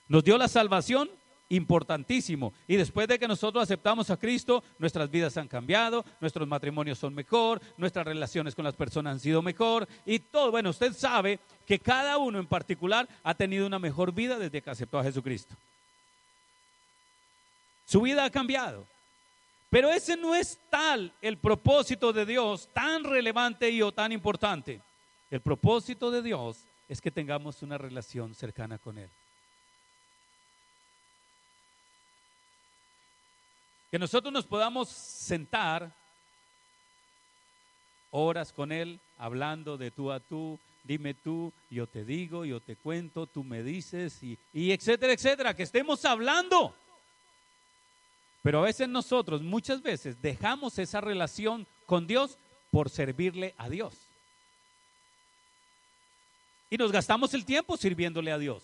Nos 0.07 0.23
dio 0.23 0.37
la 0.37 0.47
salvación 0.47 1.09
importantísimo. 1.49 2.53
Y 2.67 2.77
después 2.77 3.07
de 3.07 3.19
que 3.19 3.27
nosotros 3.27 3.61
aceptamos 3.61 4.09
a 4.09 4.17
Cristo, 4.17 4.63
nuestras 4.79 5.11
vidas 5.11 5.35
han 5.35 5.49
cambiado, 5.49 6.05
nuestros 6.21 6.47
matrimonios 6.47 6.97
son 6.97 7.13
mejor, 7.13 7.61
nuestras 7.77 8.05
relaciones 8.05 8.55
con 8.55 8.63
las 8.63 8.75
personas 8.75 9.13
han 9.13 9.19
sido 9.19 9.41
mejor 9.41 9.87
y 10.05 10.19
todo. 10.19 10.51
Bueno, 10.51 10.69
usted 10.69 10.93
sabe 10.93 11.39
que 11.65 11.79
cada 11.79 12.17
uno 12.17 12.39
en 12.39 12.47
particular 12.47 13.07
ha 13.23 13.33
tenido 13.33 13.67
una 13.67 13.79
mejor 13.79 14.13
vida 14.13 14.39
desde 14.39 14.61
que 14.61 14.69
aceptó 14.69 14.99
a 14.99 15.03
Jesucristo. 15.03 15.53
Su 17.85 18.01
vida 18.01 18.23
ha 18.23 18.29
cambiado. 18.29 18.87
Pero 19.71 19.89
ese 19.89 20.17
no 20.17 20.35
es 20.35 20.59
tal 20.69 21.13
el 21.21 21.37
propósito 21.37 22.11
de 22.11 22.25
Dios, 22.25 22.67
tan 22.73 23.05
relevante 23.05 23.69
y 23.69 23.81
o 23.81 23.93
tan 23.93 24.11
importante. 24.11 24.81
El 25.31 25.39
propósito 25.39 26.11
de 26.11 26.21
Dios 26.21 26.57
es 26.89 26.99
que 26.99 27.09
tengamos 27.09 27.63
una 27.63 27.77
relación 27.77 28.35
cercana 28.35 28.77
con 28.77 28.97
Él. 28.97 29.09
Que 33.89 33.97
nosotros 33.97 34.33
nos 34.33 34.45
podamos 34.45 34.89
sentar 34.89 35.89
horas 38.11 38.51
con 38.51 38.73
Él, 38.73 38.99
hablando 39.17 39.77
de 39.77 39.89
tú 39.89 40.11
a 40.11 40.19
tú, 40.19 40.59
dime 40.83 41.13
tú, 41.13 41.53
yo 41.69 41.87
te 41.87 42.03
digo, 42.03 42.43
yo 42.43 42.59
te 42.59 42.75
cuento, 42.75 43.25
tú 43.25 43.45
me 43.45 43.63
dices, 43.63 44.21
y, 44.21 44.37
y 44.51 44.73
etcétera, 44.73 45.13
etcétera, 45.13 45.55
que 45.55 45.63
estemos 45.63 46.03
hablando. 46.03 46.75
Pero 48.41 48.59
a 48.59 48.63
veces 48.63 48.87
nosotros, 48.87 49.41
muchas 49.41 49.81
veces, 49.81 50.21
dejamos 50.21 50.79
esa 50.79 51.01
relación 51.01 51.67
con 51.85 52.07
Dios 52.07 52.37
por 52.71 52.89
servirle 52.89 53.53
a 53.57 53.69
Dios. 53.69 53.95
Y 56.69 56.77
nos 56.77 56.91
gastamos 56.91 57.33
el 57.33 57.45
tiempo 57.45 57.77
sirviéndole 57.77 58.31
a 58.31 58.37
Dios. 58.37 58.63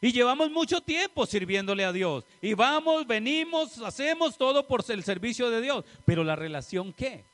Y 0.00 0.10
llevamos 0.10 0.50
mucho 0.50 0.80
tiempo 0.80 1.26
sirviéndole 1.26 1.84
a 1.84 1.92
Dios. 1.92 2.24
Y 2.40 2.54
vamos, 2.54 3.06
venimos, 3.06 3.78
hacemos 3.78 4.36
todo 4.36 4.66
por 4.66 4.84
el 4.88 5.04
servicio 5.04 5.48
de 5.48 5.60
Dios. 5.60 5.84
Pero 6.04 6.24
la 6.24 6.34
relación, 6.34 6.92
¿qué? 6.92 7.24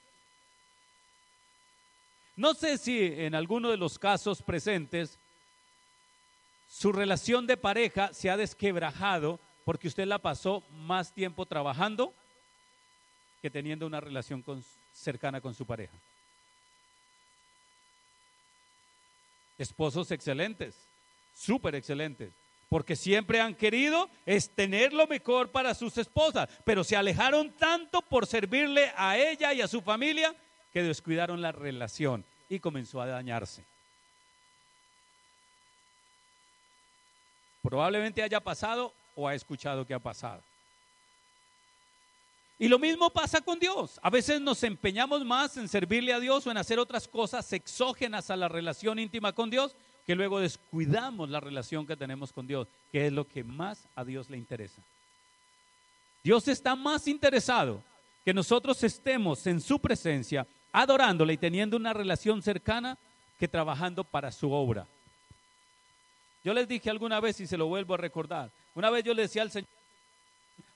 No 2.36 2.52
sé 2.52 2.76
si 2.76 3.00
en 3.00 3.34
alguno 3.34 3.70
de 3.70 3.78
los 3.78 3.98
casos 3.98 4.42
presentes 4.42 5.18
su 6.68 6.92
relación 6.92 7.46
de 7.46 7.56
pareja 7.56 8.12
se 8.12 8.28
ha 8.28 8.36
desquebrajado 8.36 9.40
porque 9.68 9.88
usted 9.88 10.06
la 10.06 10.18
pasó 10.18 10.62
más 10.87 11.12
tiempo 11.12 11.44
trabajando 11.44 12.14
que 13.42 13.50
teniendo 13.50 13.87
una 13.87 14.00
relación 14.00 14.42
cercana 14.94 15.42
con 15.42 15.52
su 15.52 15.66
pareja. 15.66 15.92
Esposos 19.58 20.10
excelentes, 20.10 20.75
súper 21.34 21.75
excelentes, 21.75 22.32
porque 22.70 22.96
siempre 22.96 23.42
han 23.42 23.54
querido 23.54 24.08
es 24.25 24.48
tener 24.48 24.94
lo 24.94 25.06
mejor 25.06 25.50
para 25.50 25.75
sus 25.75 25.98
esposas, 25.98 26.48
pero 26.64 26.82
se 26.82 26.96
alejaron 26.96 27.50
tanto 27.50 28.00
por 28.00 28.26
servirle 28.26 28.90
a 28.96 29.18
ella 29.18 29.52
y 29.52 29.60
a 29.60 29.68
su 29.68 29.82
familia 29.82 30.34
que 30.72 30.82
descuidaron 30.82 31.42
la 31.42 31.52
relación 31.52 32.25
y 32.48 32.58
comenzó 32.58 33.02
a 33.02 33.06
dañarse. 33.06 33.62
Probablemente 37.60 38.22
haya 38.22 38.40
pasado 38.40 38.94
o 39.18 39.26
ha 39.26 39.34
escuchado 39.34 39.84
que 39.84 39.92
ha 39.92 39.98
pasado. 39.98 40.40
Y 42.56 42.68
lo 42.68 42.78
mismo 42.78 43.10
pasa 43.10 43.40
con 43.40 43.58
Dios. 43.58 43.98
A 44.00 44.10
veces 44.10 44.40
nos 44.40 44.62
empeñamos 44.62 45.25
más 45.25 45.56
en 45.56 45.68
servirle 45.68 46.12
a 46.12 46.20
Dios 46.20 46.46
o 46.46 46.50
en 46.52 46.56
hacer 46.56 46.78
otras 46.78 47.08
cosas 47.08 47.52
exógenas 47.52 48.30
a 48.30 48.37
la 48.37 48.48
relación 48.48 48.98
íntima 49.00 49.32
con 49.32 49.50
Dios 49.50 49.75
que 50.06 50.14
luego 50.14 50.38
descuidamos 50.38 51.28
la 51.28 51.40
relación 51.40 51.87
que 51.87 51.96
tenemos 51.96 52.32
con 52.32 52.46
Dios, 52.46 52.68
que 52.90 53.08
es 53.08 53.12
lo 53.12 53.26
que 53.28 53.44
más 53.44 53.87
a 53.94 54.04
Dios 54.04 54.30
le 54.30 54.38
interesa. 54.38 54.80
Dios 56.22 56.48
está 56.48 56.75
más 56.76 57.06
interesado 57.08 57.82
que 58.25 58.32
nosotros 58.32 58.82
estemos 58.84 59.46
en 59.46 59.60
su 59.60 59.80
presencia, 59.80 60.46
adorándole 60.72 61.34
y 61.34 61.38
teniendo 61.38 61.76
una 61.76 61.92
relación 61.92 62.40
cercana 62.40 62.96
que 63.38 63.48
trabajando 63.48 64.02
para 64.04 64.32
su 64.32 64.50
obra. 64.50 64.87
Yo 66.42 66.54
les 66.54 66.66
dije 66.66 66.88
alguna 66.88 67.20
vez 67.20 67.40
y 67.40 67.46
se 67.46 67.58
lo 67.58 67.66
vuelvo 67.66 67.94
a 67.94 67.98
recordar, 67.98 68.50
una 68.78 68.90
vez 68.90 69.02
yo 69.02 69.12
le 69.12 69.23
decía 69.23 69.42
al 69.42 69.50
Señor, 69.50 69.68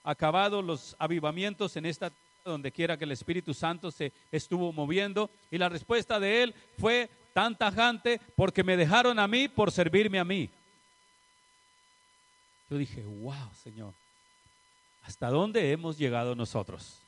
acabados 0.02 0.64
los 0.64 0.97
avivamientos 0.99 1.76
en 1.76 1.87
esta 1.87 2.12
donde 2.44 2.73
quiera 2.73 2.97
que 2.97 3.04
el 3.04 3.12
Espíritu 3.12 3.54
Santo 3.54 3.92
se 3.92 4.12
estuvo 4.32 4.73
moviendo, 4.73 5.30
y 5.52 5.59
la 5.59 5.68
respuesta 5.68 6.18
de 6.18 6.42
él 6.42 6.54
fue 6.78 7.09
tan 7.32 7.56
tajante 7.56 8.21
porque 8.35 8.64
me 8.64 8.76
dejaron 8.76 9.21
a 9.21 9.28
mí 9.28 9.47
por 9.47 9.71
servirme 9.71 10.19
a 10.19 10.25
mí. 10.25 10.50
Yo 12.69 12.76
dije, 12.76 13.04
wow, 13.04 13.54
Señor, 13.62 13.95
¿hasta 15.02 15.28
dónde 15.30 15.71
hemos 15.71 15.97
llegado 15.97 16.34
nosotros? 16.34 17.01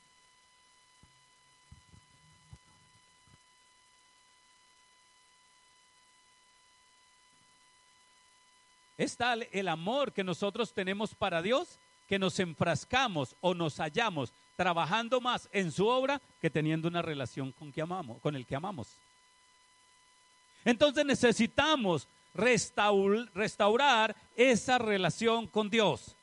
Es 8.97 9.17
tal 9.17 9.47
el 9.51 9.67
amor 9.67 10.13
que 10.13 10.23
nosotros 10.23 10.73
tenemos 10.73 11.13
para 11.13 11.41
Dios 11.41 11.79
que 12.07 12.19
nos 12.19 12.39
enfrascamos 12.39 13.35
o 13.41 13.53
nos 13.53 13.77
hallamos 13.77 14.31
trabajando 14.55 15.19
más 15.19 15.49
en 15.51 15.71
su 15.71 15.87
obra 15.87 16.21
que 16.39 16.49
teniendo 16.49 16.87
una 16.87 17.01
relación 17.01 17.51
con, 17.51 17.73
amamos, 17.81 18.19
con 18.21 18.35
el 18.35 18.45
que 18.45 18.55
amamos. 18.55 18.87
Entonces 20.63 21.05
necesitamos 21.05 22.07
restaurar 22.33 24.15
esa 24.35 24.77
relación 24.77 25.47
con 25.47 25.69
Dios. 25.69 26.15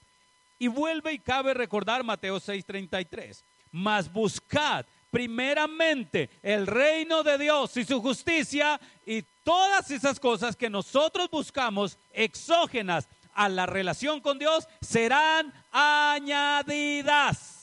Y 0.58 0.68
vuelve 0.68 1.12
y 1.12 1.18
cabe 1.18 1.54
recordar 1.54 2.04
Mateo 2.04 2.38
6:33. 2.38 3.42
Mas 3.70 4.12
buscad 4.12 4.85
primeramente 5.12 6.29
el 6.42 6.66
reino 6.66 7.22
de 7.22 7.38
Dios 7.38 7.77
y 7.77 7.85
su 7.85 8.01
justicia 8.01 8.81
y 9.05 9.22
todas 9.44 9.90
esas 9.90 10.18
cosas 10.18 10.57
que 10.57 10.70
nosotros 10.70 11.29
buscamos 11.31 11.98
exógenas 12.12 13.07
a 13.35 13.51
la 13.51 13.66
relación 13.66 14.22
con 14.22 14.38
Dios 14.38 14.66
serán 14.81 15.53
añadidas. 15.70 17.59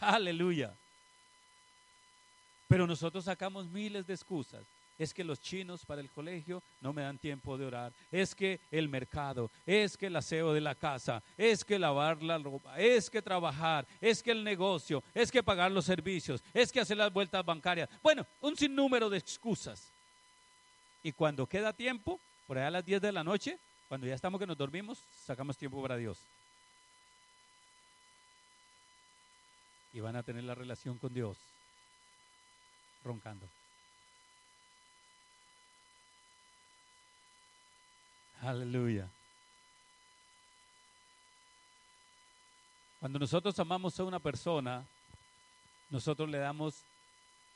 Aleluya. 0.00 0.74
Pero 2.66 2.88
nosotros 2.88 3.24
sacamos 3.24 3.68
miles 3.68 4.08
de 4.08 4.14
excusas 4.14 4.73
es 4.98 5.12
que 5.12 5.24
los 5.24 5.40
chinos 5.40 5.84
para 5.84 6.00
el 6.00 6.10
colegio 6.10 6.62
no 6.80 6.92
me 6.92 7.02
dan 7.02 7.18
tiempo 7.18 7.58
de 7.58 7.66
orar, 7.66 7.92
es 8.10 8.34
que 8.34 8.60
el 8.70 8.88
mercado, 8.88 9.50
es 9.66 9.96
que 9.96 10.06
el 10.06 10.16
aseo 10.16 10.52
de 10.52 10.60
la 10.60 10.74
casa, 10.74 11.22
es 11.36 11.64
que 11.64 11.78
lavar 11.78 12.22
la 12.22 12.38
ropa, 12.38 12.78
es 12.78 13.10
que 13.10 13.22
trabajar, 13.22 13.86
es 14.00 14.22
que 14.22 14.30
el 14.30 14.44
negocio, 14.44 15.02
es 15.14 15.30
que 15.30 15.42
pagar 15.42 15.72
los 15.72 15.84
servicios, 15.84 16.42
es 16.52 16.70
que 16.70 16.80
hacer 16.80 16.96
las 16.96 17.12
vueltas 17.12 17.44
bancarias. 17.44 17.88
Bueno, 18.02 18.26
un 18.40 18.56
sinnúmero 18.56 19.10
de 19.10 19.18
excusas. 19.18 19.90
Y 21.02 21.12
cuando 21.12 21.46
queda 21.46 21.72
tiempo, 21.72 22.18
por 22.46 22.58
allá 22.58 22.68
a 22.68 22.70
las 22.70 22.84
10 22.84 23.02
de 23.02 23.12
la 23.12 23.24
noche, 23.24 23.58
cuando 23.88 24.06
ya 24.06 24.14
estamos 24.14 24.40
que 24.40 24.46
nos 24.46 24.56
dormimos, 24.56 24.98
sacamos 25.26 25.56
tiempo 25.56 25.80
para 25.82 25.96
Dios. 25.96 26.18
Y 29.92 30.00
van 30.00 30.16
a 30.16 30.22
tener 30.22 30.44
la 30.44 30.54
relación 30.54 30.98
con 30.98 31.12
Dios 31.12 31.36
roncando. 33.04 33.46
Aleluya. 38.44 39.08
Cuando 43.00 43.18
nosotros 43.18 43.58
amamos 43.58 43.98
a 43.98 44.04
una 44.04 44.18
persona, 44.18 44.84
nosotros 45.88 46.28
le 46.28 46.38
damos 46.38 46.74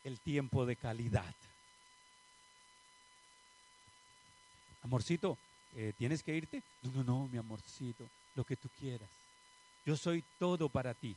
el 0.03 0.19
tiempo 0.19 0.65
de 0.65 0.77
calidad. 0.77 1.35
Amorcito, 4.83 5.37
eh, 5.77 5.93
¿tienes 5.99 6.23
que 6.23 6.35
irte? 6.35 6.63
No, 6.83 6.91
no, 6.93 7.05
no, 7.05 7.29
mi 7.29 7.37
amorcito, 7.37 8.09
lo 8.35 8.45
que 8.45 8.57
tú 8.57 8.71
quieras. 8.81 9.09
Yo 9.85 9.95
soy 9.95 10.25
todo 10.39 10.71
para 10.71 10.95
ti. 10.95 11.15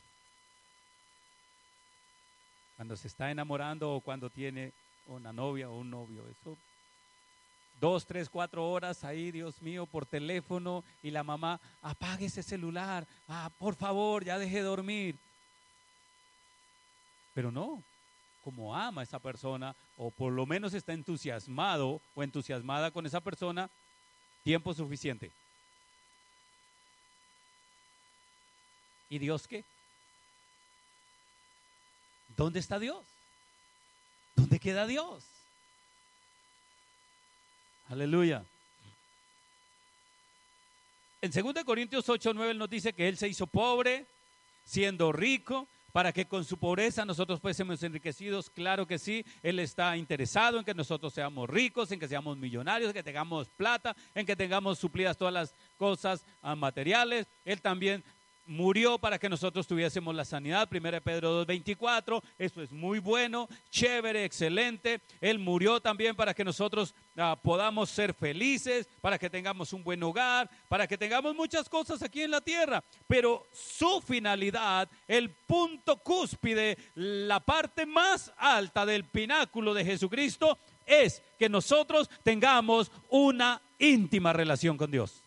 Cuando 2.76 2.94
se 2.96 3.08
está 3.08 3.30
enamorando 3.30 3.90
o 3.90 4.00
cuando 4.00 4.28
tiene 4.28 4.72
una 5.06 5.32
novia 5.32 5.70
o 5.70 5.78
un 5.78 5.90
novio, 5.90 6.24
eso 6.28 6.58
dos, 7.82 8.06
tres, 8.06 8.30
cuatro 8.30 8.70
horas 8.70 9.02
ahí, 9.02 9.32
Dios 9.32 9.60
mío, 9.60 9.86
por 9.86 10.06
teléfono 10.06 10.84
y 11.02 11.10
la 11.10 11.24
mamá, 11.24 11.60
apague 11.82 12.26
ese 12.26 12.44
celular, 12.44 13.08
ah, 13.26 13.50
por 13.58 13.74
favor, 13.74 14.24
ya 14.24 14.38
deje 14.38 14.58
de 14.58 14.62
dormir. 14.62 15.18
Pero 17.34 17.50
no, 17.50 17.82
como 18.44 18.72
ama 18.72 19.00
a 19.00 19.04
esa 19.04 19.18
persona, 19.18 19.74
o 19.96 20.12
por 20.12 20.32
lo 20.32 20.46
menos 20.46 20.74
está 20.74 20.92
entusiasmado 20.92 22.00
o 22.14 22.22
entusiasmada 22.22 22.92
con 22.92 23.04
esa 23.04 23.20
persona, 23.20 23.68
tiempo 24.44 24.72
suficiente. 24.74 25.32
¿Y 29.10 29.18
Dios 29.18 29.48
qué? 29.48 29.64
¿Dónde 32.36 32.60
está 32.60 32.78
Dios? 32.78 33.04
¿Dónde 34.36 34.60
queda 34.60 34.86
Dios? 34.86 35.31
Aleluya. 37.88 38.44
En 41.20 41.30
2 41.30 41.64
Corintios 41.64 42.08
8, 42.08 42.32
9 42.34 42.54
nos 42.54 42.68
dice 42.68 42.92
que 42.92 43.08
Él 43.08 43.16
se 43.16 43.28
hizo 43.28 43.46
pobre, 43.46 44.06
siendo 44.64 45.12
rico, 45.12 45.68
para 45.92 46.12
que 46.12 46.24
con 46.24 46.44
su 46.44 46.56
pobreza 46.56 47.04
nosotros 47.04 47.38
fuésemos 47.38 47.82
enriquecidos. 47.82 48.50
Claro 48.50 48.86
que 48.86 48.98
sí, 48.98 49.24
Él 49.42 49.58
está 49.58 49.96
interesado 49.96 50.58
en 50.58 50.64
que 50.64 50.74
nosotros 50.74 51.12
seamos 51.12 51.48
ricos, 51.48 51.92
en 51.92 52.00
que 52.00 52.08
seamos 52.08 52.36
millonarios, 52.38 52.88
en 52.88 52.94
que 52.94 53.02
tengamos 53.02 53.48
plata, 53.48 53.94
en 54.14 54.26
que 54.26 54.34
tengamos 54.34 54.78
suplidas 54.78 55.16
todas 55.16 55.34
las 55.34 55.54
cosas 55.76 56.24
ah, 56.40 56.56
materiales. 56.56 57.26
Él 57.44 57.60
también 57.60 58.02
murió 58.46 58.98
para 58.98 59.18
que 59.18 59.28
nosotros 59.28 59.66
tuviésemos 59.66 60.14
la 60.14 60.24
sanidad, 60.24 60.68
1 60.70 61.00
Pedro 61.02 61.46
2.24, 61.46 62.22
eso 62.38 62.62
es 62.62 62.72
muy 62.72 62.98
bueno, 62.98 63.48
chévere, 63.70 64.24
excelente. 64.24 65.00
Él 65.20 65.38
murió 65.38 65.80
también 65.80 66.16
para 66.16 66.34
que 66.34 66.44
nosotros 66.44 66.94
ah, 67.16 67.38
podamos 67.42 67.90
ser 67.90 68.14
felices, 68.14 68.88
para 69.00 69.18
que 69.18 69.30
tengamos 69.30 69.72
un 69.72 69.84
buen 69.84 70.02
hogar, 70.02 70.50
para 70.68 70.86
que 70.86 70.98
tengamos 70.98 71.34
muchas 71.34 71.68
cosas 71.68 72.02
aquí 72.02 72.22
en 72.22 72.30
la 72.30 72.40
tierra. 72.40 72.82
Pero 73.06 73.46
su 73.52 74.00
finalidad, 74.00 74.88
el 75.06 75.30
punto 75.30 75.96
cúspide, 75.98 76.76
la 76.94 77.40
parte 77.40 77.86
más 77.86 78.32
alta 78.36 78.84
del 78.86 79.04
pináculo 79.04 79.74
de 79.74 79.84
Jesucristo, 79.84 80.58
es 80.86 81.22
que 81.38 81.48
nosotros 81.48 82.10
tengamos 82.22 82.90
una 83.08 83.62
íntima 83.78 84.32
relación 84.32 84.76
con 84.76 84.90
Dios. 84.90 85.21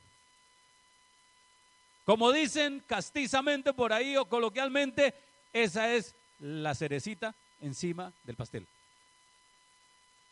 Como 2.05 2.31
dicen 2.31 2.83
castizamente 2.85 3.73
por 3.73 3.91
ahí 3.91 4.15
o 4.15 4.25
coloquialmente, 4.25 5.13
esa 5.51 5.91
es 5.93 6.15
la 6.39 6.75
cerecita 6.75 7.33
encima 7.61 8.13
del 8.23 8.35
pastel. 8.35 8.67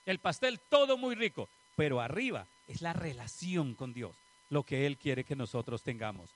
El 0.06 0.20
pastel 0.20 0.60
todo 0.60 0.98
muy 0.98 1.16
rico, 1.16 1.50
pero 1.76 2.00
arriba 2.00 2.46
es 2.68 2.82
la 2.82 2.94
relación 2.94 3.74
con 3.74 3.94
Dios, 3.94 4.16
lo 4.50 4.64
que 4.64 4.86
Él 4.86 4.98
quiere 4.98 5.24
que 5.24 5.36
nosotros 5.36 5.82
tengamos. 5.82 6.30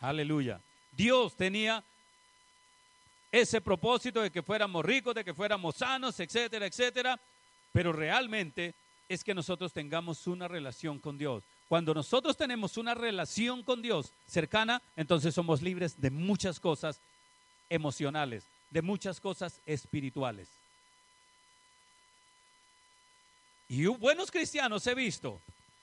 Aleluya. 0.00 0.60
Dios 0.90 1.36
tenía 1.36 1.82
ese 3.30 3.62
propósito 3.62 4.20
de 4.20 4.30
que 4.30 4.42
fuéramos 4.42 4.84
ricos, 4.84 5.14
de 5.14 5.24
que 5.24 5.32
fuéramos 5.32 5.76
sanos, 5.76 6.20
etcétera, 6.20 6.66
etcétera, 6.66 7.18
pero 7.72 7.92
realmente 7.92 8.74
es 9.08 9.24
que 9.24 9.34
nosotros 9.34 9.72
tengamos 9.72 10.26
una 10.26 10.48
relación 10.48 10.98
con 10.98 11.16
Dios. 11.16 11.42
Cuando 11.72 11.94
nosotros 11.94 12.36
tenemos 12.36 12.76
una 12.76 12.92
relación 12.92 13.62
con 13.62 13.80
Dios 13.80 14.12
cercana, 14.26 14.82
entonces 14.94 15.34
somos 15.34 15.62
libres 15.62 15.98
de 15.98 16.10
muchas 16.10 16.60
cosas 16.60 17.00
emocionales, 17.70 18.44
de 18.68 18.82
muchas 18.82 19.18
cosas 19.18 19.58
espirituales. 19.64 20.48
Y 23.70 23.86
buenos 23.86 24.30
cristianos 24.30 24.86
he 24.86 24.94
visto 24.94 25.40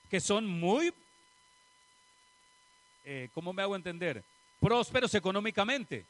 que 0.08 0.20
son 0.20 0.46
muy, 0.46 0.94
eh, 3.04 3.28
¿cómo 3.34 3.52
me 3.52 3.62
hago 3.62 3.74
entender? 3.74 4.22
Prósperos 4.60 5.12
económicamente. 5.16 6.06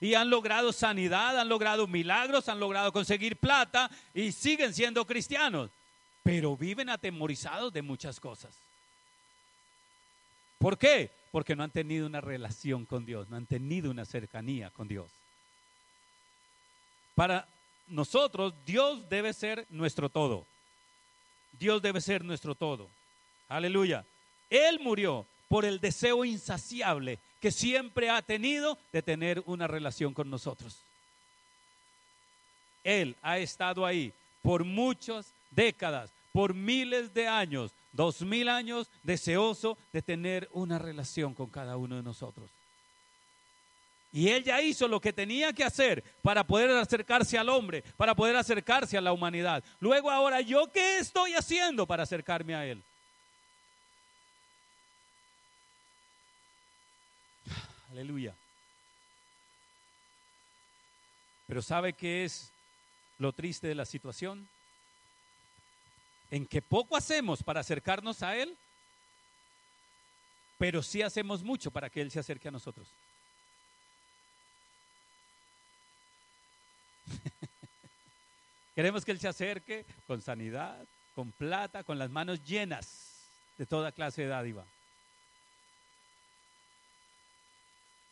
Y 0.00 0.14
han 0.14 0.28
logrado 0.28 0.72
sanidad, 0.72 1.38
han 1.38 1.48
logrado 1.48 1.86
milagros, 1.86 2.48
han 2.48 2.58
logrado 2.58 2.92
conseguir 2.92 3.36
plata 3.36 3.88
y 4.12 4.32
siguen 4.32 4.74
siendo 4.74 5.06
cristianos 5.06 5.70
pero 6.22 6.56
viven 6.56 6.88
atemorizados 6.88 7.72
de 7.72 7.82
muchas 7.82 8.20
cosas. 8.20 8.56
¿Por 10.58 10.78
qué? 10.78 11.10
Porque 11.32 11.56
no 11.56 11.64
han 11.64 11.70
tenido 11.70 12.06
una 12.06 12.20
relación 12.20 12.86
con 12.86 13.04
Dios, 13.04 13.28
no 13.28 13.36
han 13.36 13.46
tenido 13.46 13.90
una 13.90 14.04
cercanía 14.04 14.70
con 14.70 14.86
Dios. 14.86 15.10
Para 17.14 17.48
nosotros, 17.88 18.54
Dios 18.64 19.08
debe 19.08 19.32
ser 19.32 19.66
nuestro 19.70 20.08
todo. 20.08 20.46
Dios 21.58 21.82
debe 21.82 22.00
ser 22.00 22.24
nuestro 22.24 22.54
todo. 22.54 22.88
Aleluya. 23.48 24.04
Él 24.48 24.78
murió 24.80 25.26
por 25.48 25.64
el 25.64 25.80
deseo 25.80 26.24
insaciable 26.24 27.18
que 27.40 27.50
siempre 27.50 28.08
ha 28.08 28.22
tenido 28.22 28.78
de 28.92 29.02
tener 29.02 29.42
una 29.46 29.66
relación 29.66 30.14
con 30.14 30.30
nosotros. 30.30 30.78
Él 32.84 33.16
ha 33.20 33.38
estado 33.38 33.84
ahí 33.84 34.12
por 34.42 34.64
muchos 34.64 35.26
décadas, 35.52 36.12
por 36.32 36.54
miles 36.54 37.12
de 37.14 37.28
años, 37.28 37.72
dos 37.92 38.22
mil 38.22 38.48
años, 38.48 38.90
deseoso 39.02 39.78
de 39.92 40.02
tener 40.02 40.48
una 40.52 40.78
relación 40.78 41.34
con 41.34 41.50
cada 41.50 41.76
uno 41.76 41.96
de 41.96 42.02
nosotros. 42.02 42.50
Y 44.14 44.28
él 44.28 44.44
ya 44.44 44.60
hizo 44.60 44.86
lo 44.88 45.00
que 45.00 45.12
tenía 45.12 45.54
que 45.54 45.64
hacer 45.64 46.04
para 46.22 46.44
poder 46.46 46.70
acercarse 46.70 47.38
al 47.38 47.48
hombre, 47.48 47.82
para 47.96 48.14
poder 48.14 48.36
acercarse 48.36 48.98
a 48.98 49.00
la 49.00 49.12
humanidad. 49.12 49.64
Luego 49.80 50.10
ahora, 50.10 50.42
¿yo 50.42 50.70
qué 50.70 50.98
estoy 50.98 51.32
haciendo 51.32 51.86
para 51.86 52.02
acercarme 52.02 52.54
a 52.54 52.66
él? 52.66 52.82
Aleluya. 57.90 58.34
Pero 61.46 61.62
¿sabe 61.62 61.94
qué 61.94 62.24
es 62.24 62.52
lo 63.18 63.32
triste 63.32 63.66
de 63.66 63.74
la 63.74 63.86
situación? 63.86 64.46
En 66.32 66.44
que 66.46 66.60
poco 66.62 66.96
hacemos 66.96 67.42
para 67.42 67.60
acercarnos 67.60 68.22
a 68.22 68.34
Él, 68.34 68.56
pero 70.56 70.82
sí 70.82 71.02
hacemos 71.02 71.42
mucho 71.42 71.70
para 71.70 71.90
que 71.90 72.00
Él 72.00 72.10
se 72.10 72.20
acerque 72.20 72.48
a 72.48 72.50
nosotros. 72.50 72.88
Queremos 78.74 79.04
que 79.04 79.12
Él 79.12 79.20
se 79.20 79.28
acerque 79.28 79.84
con 80.06 80.22
sanidad, 80.22 80.82
con 81.14 81.32
plata, 81.32 81.84
con 81.84 81.98
las 81.98 82.08
manos 82.08 82.42
llenas 82.42 83.28
de 83.58 83.66
toda 83.66 83.92
clase 83.92 84.22
de 84.22 84.28
dádiva. 84.28 84.64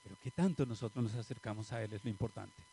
Pero 0.02 0.16
¿qué 0.22 0.30
tanto 0.30 0.66
nosotros 0.66 1.02
nos 1.02 1.14
acercamos 1.14 1.72
a 1.72 1.82
Él 1.82 1.94
es 1.94 2.04
lo 2.04 2.10
importante? 2.10 2.69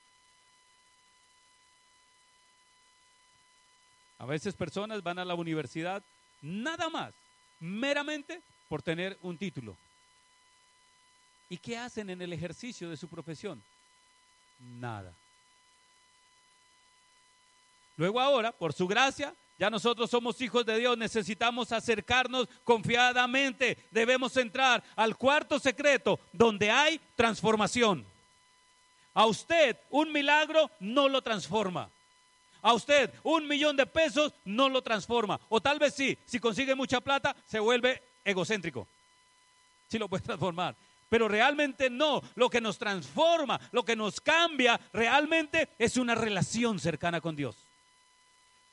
A 4.20 4.26
veces 4.26 4.56
personas 4.56 5.04
van 5.04 5.20
a 5.20 5.26
la 5.26 5.36
universidad 5.36 6.04
nada 6.42 6.90
más, 6.90 7.14
meramente 7.60 8.42
por 8.68 8.82
tener 8.82 9.18
un 9.22 9.38
título. 9.38 9.78
¿Y 11.50 11.58
qué 11.58 11.78
hacen 11.78 12.10
en 12.10 12.22
el 12.22 12.34
ejercicio 12.34 12.90
de 12.90 12.98
su 12.98 13.08
profesión? 13.08 13.62
Nada. 14.80 15.14
Luego 17.96 18.20
ahora, 18.20 18.52
por 18.52 18.74
su 18.74 18.88
gracia, 18.88 19.34
ya 19.58 19.70
nosotros 19.70 20.10
somos 20.10 20.40
hijos 20.42 20.66
de 20.66 20.78
Dios, 20.78 20.98
necesitamos 20.98 21.72
acercarnos 21.72 22.48
confiadamente. 22.64 23.78
Debemos 23.92 24.36
entrar 24.38 24.84
al 24.96 25.16
cuarto 25.16 25.60
secreto 25.60 26.20
donde 26.32 26.70
hay 26.70 27.00
transformación. 27.16 28.06
A 29.14 29.26
usted 29.26 29.78
un 29.90 30.12
milagro 30.12 30.70
no 30.80 31.08
lo 31.08 31.22
transforma 31.22 31.90
a 32.68 32.74
usted 32.74 33.14
un 33.24 33.48
millón 33.48 33.78
de 33.78 33.86
pesos 33.86 34.34
no 34.44 34.68
lo 34.68 34.82
transforma. 34.82 35.40
O 35.48 35.62
tal 35.62 35.80
vez 35.80 35.94
sí, 35.94 36.18
si 36.26 36.38
consigue 36.38 36.76
mucha 36.76 37.00
plata, 37.00 37.34
se 37.46 37.60
vuelve 37.60 38.04
egocéntrico. 38.26 38.86
Sí 39.88 39.98
lo 39.98 40.10
puede 40.10 40.24
transformar. 40.26 40.76
Pero 41.08 41.30
realmente 41.30 41.90
no. 41.90 42.22
Lo 42.36 42.50
que 42.50 42.60
nos 42.60 42.78
transforma, 42.78 43.58
lo 43.72 43.86
que 43.86 43.96
nos 43.96 44.20
cambia, 44.20 44.78
realmente 44.92 45.70
es 45.80 45.96
una 45.96 46.14
relación 46.14 46.78
cercana 46.78 47.22
con 47.22 47.38
Dios. 47.38 47.56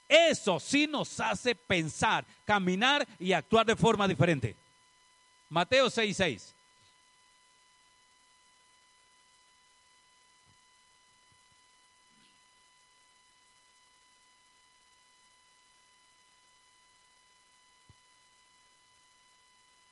Eso 0.09 0.59
sí 0.59 0.89
nos 0.89 1.21
hace 1.21 1.55
pensar, 1.55 2.25
caminar 2.45 3.07
y 3.21 3.33
actuar 3.33 3.65
de 3.65 3.77
forma 3.77 4.09
diferente. 4.09 4.57
Mateo 5.51 5.87
6:6. 5.87 6.54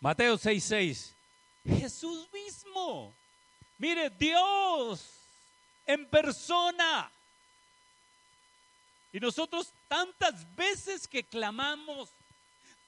Mateo 0.02 0.36
6:6. 0.36 1.12
Jesús 1.64 2.28
mismo. 2.32 3.14
Mire, 3.78 4.10
Dios 4.10 5.00
en 5.86 6.04
persona. 6.06 7.08
Y 9.12 9.20
nosotros 9.20 9.72
tantas 9.86 10.44
veces 10.56 11.06
que 11.06 11.22
clamamos, 11.22 12.08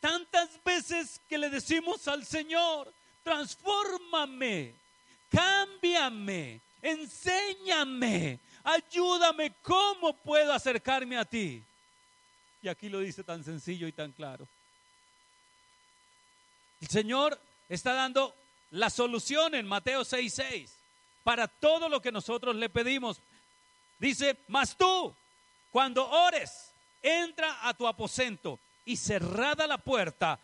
tantas 0.00 0.50
veces 0.64 1.20
que 1.28 1.38
le 1.38 1.50
decimos 1.50 2.08
al 2.08 2.26
Señor, 2.26 2.92
transfórmame, 3.22 4.74
cámbiame, 5.30 6.60
enséñame, 6.82 8.40
ayúdame, 8.64 9.52
¿cómo 9.62 10.16
puedo 10.16 10.52
acercarme 10.52 11.16
a 11.16 11.24
ti? 11.24 11.62
Y 12.60 12.66
aquí 12.66 12.88
lo 12.88 12.98
dice 12.98 13.22
tan 13.22 13.44
sencillo 13.44 13.86
y 13.86 13.92
tan 13.92 14.10
claro. 14.10 14.48
El 16.84 16.90
Señor 16.90 17.40
está 17.70 17.94
dando 17.94 18.34
la 18.72 18.90
solución 18.90 19.54
en 19.54 19.66
Mateo 19.66 20.04
6:6 20.04 20.70
para 21.22 21.48
todo 21.48 21.88
lo 21.88 22.02
que 22.02 22.12
nosotros 22.12 22.54
le 22.56 22.68
pedimos. 22.68 23.22
Dice, 23.98 24.36
mas 24.48 24.76
tú, 24.76 25.14
cuando 25.70 26.06
ores, 26.06 26.74
entra 27.02 27.66
a 27.66 27.72
tu 27.72 27.86
aposento 27.86 28.58
y 28.84 28.98
cerrada 28.98 29.66
la 29.66 29.78
puerta, 29.78 30.38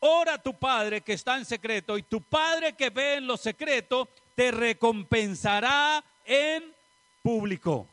ora 0.00 0.34
a 0.34 0.42
tu 0.42 0.54
Padre 0.58 1.02
que 1.02 1.12
está 1.12 1.36
en 1.36 1.44
secreto 1.44 1.98
y 1.98 2.04
tu 2.04 2.22
Padre 2.22 2.72
que 2.72 2.88
ve 2.88 3.16
en 3.16 3.26
lo 3.26 3.36
secreto 3.36 4.08
te 4.34 4.50
recompensará 4.50 6.02
en 6.24 6.74
público. 7.22 7.86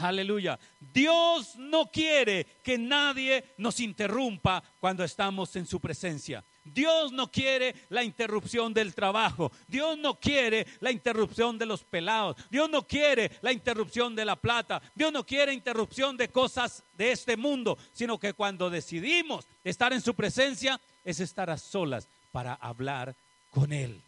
Aleluya. 0.00 0.58
Dios 0.80 1.56
no 1.56 1.90
quiere 1.90 2.46
que 2.62 2.78
nadie 2.78 3.44
nos 3.58 3.80
interrumpa 3.80 4.62
cuando 4.80 5.04
estamos 5.04 5.54
en 5.56 5.66
su 5.66 5.80
presencia. 5.80 6.42
Dios 6.64 7.12
no 7.12 7.30
quiere 7.30 7.74
la 7.88 8.04
interrupción 8.04 8.72
del 8.72 8.94
trabajo. 8.94 9.52
Dios 9.66 9.98
no 9.98 10.18
quiere 10.18 10.66
la 10.80 10.90
interrupción 10.90 11.58
de 11.58 11.66
los 11.66 11.84
pelados. 11.84 12.36
Dios 12.50 12.70
no 12.70 12.86
quiere 12.86 13.32
la 13.42 13.52
interrupción 13.52 14.14
de 14.14 14.24
la 14.24 14.36
plata. 14.36 14.80
Dios 14.94 15.12
no 15.12 15.26
quiere 15.26 15.52
interrupción 15.52 16.16
de 16.16 16.28
cosas 16.28 16.84
de 16.96 17.12
este 17.12 17.36
mundo, 17.36 17.76
sino 17.92 18.18
que 18.18 18.32
cuando 18.32 18.70
decidimos 18.70 19.46
estar 19.64 19.92
en 19.92 20.00
su 20.00 20.14
presencia 20.14 20.80
es 21.04 21.20
estar 21.20 21.50
a 21.50 21.58
solas 21.58 22.08
para 22.30 22.54
hablar 22.54 23.14
con 23.50 23.72
Él. 23.72 24.00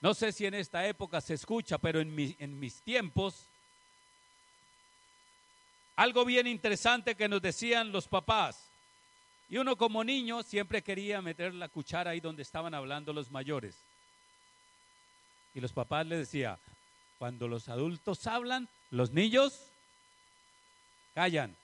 No 0.00 0.14
sé 0.14 0.32
si 0.32 0.46
en 0.46 0.54
esta 0.54 0.86
época 0.86 1.20
se 1.20 1.34
escucha, 1.34 1.78
pero 1.78 2.00
en, 2.00 2.36
en 2.38 2.58
mis 2.58 2.80
tiempos 2.82 3.46
algo 6.00 6.24
bien 6.24 6.46
interesante 6.46 7.14
que 7.14 7.28
nos 7.28 7.42
decían 7.42 7.92
los 7.92 8.08
papás. 8.08 8.70
Y 9.50 9.58
uno 9.58 9.76
como 9.76 10.02
niño 10.02 10.42
siempre 10.42 10.80
quería 10.80 11.20
meter 11.20 11.52
la 11.52 11.68
cuchara 11.68 12.12
ahí 12.12 12.20
donde 12.20 12.40
estaban 12.40 12.72
hablando 12.72 13.12
los 13.12 13.30
mayores. 13.30 13.76
Y 15.54 15.60
los 15.60 15.74
papás 15.74 16.06
le 16.06 16.16
decían, 16.16 16.56
cuando 17.18 17.48
los 17.48 17.68
adultos 17.68 18.26
hablan, 18.26 18.66
los 18.90 19.10
niños 19.10 19.66
callan. 21.14 21.54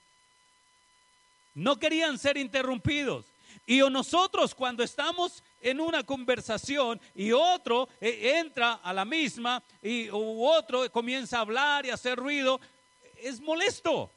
No 1.55 1.79
querían 1.79 2.19
ser 2.19 2.37
interrumpidos. 2.37 3.25
Y 3.67 3.79
nosotros 3.79 4.55
cuando 4.55 4.83
estamos 4.83 5.43
en 5.61 5.81
una 5.81 6.03
conversación 6.03 7.01
y 7.15 7.33
otro 7.33 7.89
eh, 8.01 8.39
entra 8.39 8.75
a 8.75 8.93
la 8.93 9.05
misma 9.05 9.63
y 9.83 10.09
otro 10.11 10.91
comienza 10.91 11.39
a 11.39 11.41
hablar 11.41 11.87
y 11.87 11.91
a 11.91 11.95
hacer 11.95 12.19
ruido, 12.19 12.61
es 13.23 13.41
molesto 13.41 14.11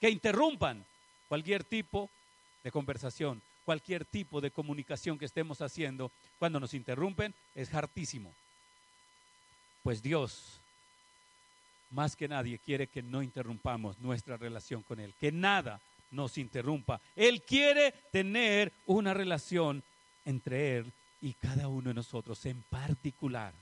que 0.00 0.10
interrumpan 0.10 0.84
cualquier 1.28 1.64
tipo 1.64 2.10
de 2.62 2.70
conversación, 2.70 3.42
cualquier 3.64 4.04
tipo 4.04 4.40
de 4.40 4.50
comunicación 4.50 5.18
que 5.18 5.24
estemos 5.24 5.60
haciendo, 5.60 6.10
cuando 6.38 6.60
nos 6.60 6.74
interrumpen, 6.74 7.34
es 7.54 7.72
hartísimo. 7.74 8.32
Pues 9.82 10.02
Dios, 10.02 10.60
más 11.90 12.16
que 12.16 12.28
nadie, 12.28 12.58
quiere 12.58 12.86
que 12.86 13.02
no 13.02 13.22
interrumpamos 13.22 13.98
nuestra 13.98 14.36
relación 14.36 14.82
con 14.82 15.00
Él, 15.00 15.12
que 15.20 15.32
nada 15.32 15.80
nos 16.14 16.38
interrumpa. 16.38 17.00
Él 17.16 17.42
quiere 17.42 17.92
tener 18.10 18.72
una 18.86 19.12
relación 19.14 19.82
entre 20.24 20.78
Él 20.78 20.92
y 21.20 21.32
cada 21.34 21.68
uno 21.68 21.88
de 21.88 21.94
nosotros 21.94 22.44
en 22.46 22.62
particular. 22.62 23.52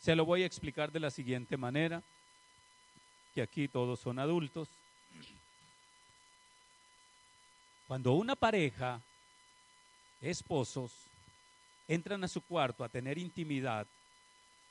Se 0.00 0.14
lo 0.14 0.24
voy 0.24 0.42
a 0.42 0.46
explicar 0.46 0.92
de 0.92 1.00
la 1.00 1.10
siguiente 1.10 1.56
manera 1.56 2.02
aquí 3.40 3.68
todos 3.68 4.00
son 4.00 4.18
adultos. 4.18 4.68
Cuando 7.86 8.12
una 8.12 8.36
pareja, 8.36 9.00
esposos, 10.20 10.92
entran 11.86 12.22
a 12.24 12.28
su 12.28 12.42
cuarto 12.42 12.84
a 12.84 12.88
tener 12.88 13.18
intimidad, 13.18 13.86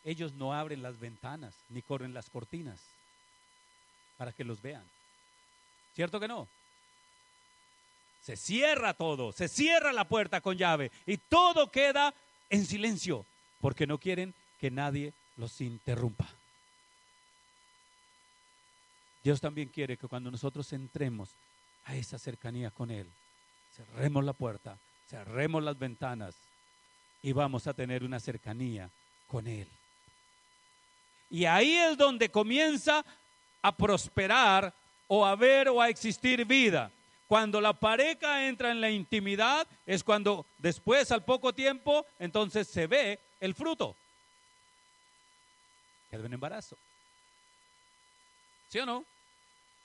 ellos 0.03 0.33
no 0.33 0.53
abren 0.53 0.83
las 0.83 0.99
ventanas 0.99 1.55
ni 1.69 1.81
corren 1.81 2.13
las 2.13 2.29
cortinas 2.29 2.79
para 4.17 4.31
que 4.31 4.43
los 4.43 4.61
vean. 4.61 4.83
¿Cierto 5.97 6.19
que 6.19 6.27
no? 6.27 6.47
Se 8.21 8.35
cierra 8.35 8.93
todo, 8.93 9.31
se 9.31 9.47
cierra 9.47 9.91
la 9.91 10.07
puerta 10.07 10.41
con 10.41 10.55
llave 10.55 10.91
y 11.07 11.17
todo 11.17 11.71
queda 11.71 12.13
en 12.51 12.67
silencio 12.67 13.25
porque 13.61 13.87
no 13.87 13.97
quieren 13.97 14.35
que 14.59 14.69
nadie 14.69 15.11
los 15.37 15.59
interrumpa. 15.59 16.29
Dios 19.23 19.41
también 19.41 19.69
quiere 19.69 19.97
que 19.97 20.07
cuando 20.07 20.29
nosotros 20.29 20.71
entremos 20.71 21.29
a 21.85 21.95
esa 21.95 22.19
cercanía 22.19 22.69
con 22.69 22.91
Él, 22.91 23.07
cerremos 23.75 24.23
la 24.23 24.33
puerta, 24.33 24.77
cerremos 25.09 25.63
las 25.63 25.79
ventanas 25.79 26.35
y 27.23 27.31
vamos 27.31 27.65
a 27.65 27.73
tener 27.73 28.03
una 28.03 28.19
cercanía 28.19 28.87
con 29.27 29.47
Él. 29.47 29.67
Y 31.31 31.45
ahí 31.45 31.73
es 31.73 31.97
donde 31.97 32.29
comienza 32.29 33.03
a 33.63 33.75
prosperar 33.75 34.71
o 35.07 35.25
a 35.25 35.35
ver 35.35 35.69
o 35.69 35.81
a 35.81 35.89
existir 35.89 36.45
vida. 36.45 36.91
Cuando 37.27 37.59
la 37.59 37.73
pareja 37.73 38.47
entra 38.47 38.71
en 38.71 38.79
la 38.79 38.89
intimidad 38.89 39.67
es 39.85 40.03
cuando 40.03 40.45
después, 40.59 41.11
al 41.11 41.25
poco 41.25 41.53
tiempo, 41.53 42.05
entonces 42.19 42.67
se 42.67 42.87
ve 42.87 43.19
el 43.39 43.53
fruto. 43.53 43.95
Queda 46.09 46.25
un 46.25 46.33
embarazo. 46.33 46.77
¿Sí 48.69 48.79
o 48.79 48.85
no? 48.85 49.05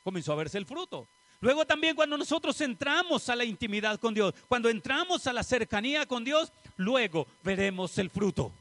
comenzó 0.02 0.32
a 0.32 0.36
verse 0.36 0.58
el 0.58 0.66
fruto. 0.66 1.06
Luego 1.40 1.64
también 1.64 1.96
cuando 1.96 2.16
nosotros 2.16 2.60
entramos 2.60 3.28
a 3.28 3.36
la 3.36 3.44
intimidad 3.44 3.98
con 3.98 4.14
Dios, 4.14 4.34
cuando 4.48 4.68
entramos 4.68 5.26
a 5.26 5.32
la 5.32 5.42
cercanía 5.42 6.06
con 6.06 6.24
Dios, 6.24 6.52
luego 6.76 7.26
veremos 7.42 7.98
el 7.98 8.10
fruto. 8.10 8.52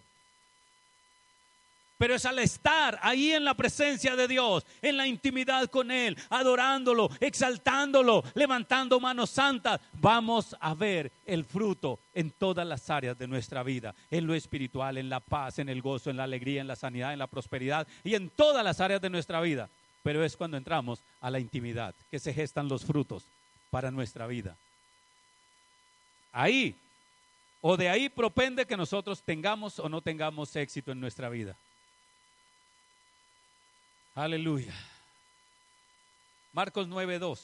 Pero 2.01 2.15
es 2.15 2.25
al 2.25 2.39
estar 2.39 2.97
ahí 3.03 3.31
en 3.31 3.45
la 3.45 3.53
presencia 3.53 4.15
de 4.15 4.27
Dios, 4.27 4.65
en 4.81 4.97
la 4.97 5.05
intimidad 5.05 5.69
con 5.69 5.91
Él, 5.91 6.17
adorándolo, 6.31 7.11
exaltándolo, 7.19 8.23
levantando 8.33 8.99
manos 8.99 9.29
santas, 9.29 9.79
vamos 9.93 10.55
a 10.59 10.73
ver 10.73 11.11
el 11.27 11.45
fruto 11.45 11.99
en 12.15 12.31
todas 12.31 12.65
las 12.65 12.89
áreas 12.89 13.15
de 13.19 13.27
nuestra 13.27 13.61
vida, 13.61 13.93
en 14.09 14.25
lo 14.25 14.33
espiritual, 14.33 14.97
en 14.97 15.09
la 15.09 15.19
paz, 15.19 15.59
en 15.59 15.69
el 15.69 15.83
gozo, 15.83 16.09
en 16.09 16.17
la 16.17 16.23
alegría, 16.23 16.61
en 16.61 16.67
la 16.67 16.75
sanidad, 16.75 17.13
en 17.13 17.19
la 17.19 17.27
prosperidad 17.27 17.85
y 18.03 18.15
en 18.15 18.31
todas 18.31 18.63
las 18.63 18.79
áreas 18.79 18.99
de 18.99 19.11
nuestra 19.11 19.39
vida 19.39 19.69
pero 20.03 20.25
es 20.25 20.35
cuando 20.35 20.57
entramos 20.57 21.03
a 21.19 21.29
la 21.29 21.39
intimidad 21.39 21.93
que 22.09 22.17
se 22.17 22.33
gestan 22.33 22.67
los 22.67 22.83
frutos 22.83 23.23
para 23.69 23.91
nuestra 23.91 24.25
vida. 24.25 24.57
Ahí, 26.31 26.75
o 27.61 27.77
de 27.77 27.87
ahí 27.87 28.09
propende 28.09 28.65
que 28.65 28.75
nosotros 28.75 29.21
tengamos 29.21 29.77
o 29.77 29.87
no 29.87 30.01
tengamos 30.01 30.55
éxito 30.55 30.91
en 30.91 30.99
nuestra 30.99 31.29
vida. 31.29 31.55
Aleluya. 34.13 34.73
Marcos 36.51 36.87
9:2. 36.87 37.39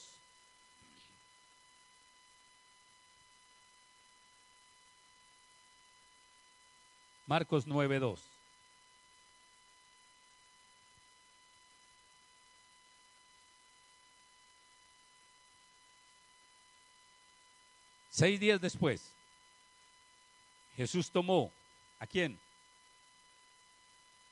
Marcos 7.26 7.66
9:2. 7.66 8.20
Seis 18.10 18.40
días 18.40 18.60
después, 18.60 19.14
Jesús 20.76 21.12
tomó 21.12 21.52
a 22.00 22.08
quién? 22.08 22.40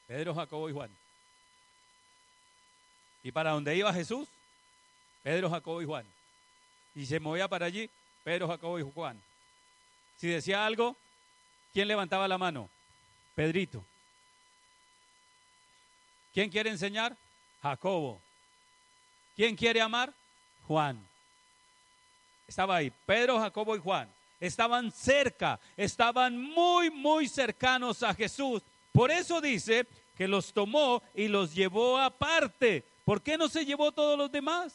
Pedro, 0.08 0.34
Jacobo 0.34 0.70
y 0.70 0.74
Juan. 0.74 1.05
¿Y 3.26 3.32
para 3.32 3.50
dónde 3.50 3.76
iba 3.76 3.92
Jesús? 3.92 4.28
Pedro, 5.24 5.50
Jacobo 5.50 5.82
y 5.82 5.86
Juan. 5.86 6.06
Y 6.94 7.08
se 7.08 7.20
movía 7.20 7.48
para 7.48 7.66
allí, 7.66 7.90
Pedro, 8.24 8.48
Jacobo 8.48 8.78
y 8.78 8.84
Juan. 8.84 9.20
Si 10.18 10.28
decía 10.28 10.64
algo, 10.64 10.96
¿quién 11.74 11.88
levantaba 11.88 12.28
la 12.28 12.38
mano? 12.38 12.70
Pedrito. 13.34 13.84
¿Quién 16.36 16.52
quiere 16.52 16.70
enseñar? 16.70 17.18
Jacobo. 17.64 18.22
¿Quién 19.36 19.56
quiere 19.56 19.82
amar? 19.82 20.14
Juan. 20.68 21.04
Estaba 22.48 22.76
ahí, 22.76 22.94
Pedro, 23.08 23.40
Jacobo 23.40 23.76
y 23.76 23.80
Juan. 23.80 24.08
Estaban 24.40 24.92
cerca, 24.92 25.60
estaban 25.76 26.40
muy, 26.40 26.92
muy 26.92 27.28
cercanos 27.28 28.04
a 28.04 28.14
Jesús. 28.14 28.62
Por 28.92 29.10
eso 29.10 29.42
dice 29.42 29.88
que 30.16 30.28
los 30.28 30.54
tomó 30.54 31.02
y 31.16 31.28
los 31.28 31.56
llevó 31.56 31.98
aparte. 31.98 32.86
¿Por 33.06 33.22
qué 33.22 33.38
no 33.38 33.48
se 33.48 33.64
llevó 33.64 33.92
todos 33.92 34.18
los 34.18 34.32
demás? 34.32 34.74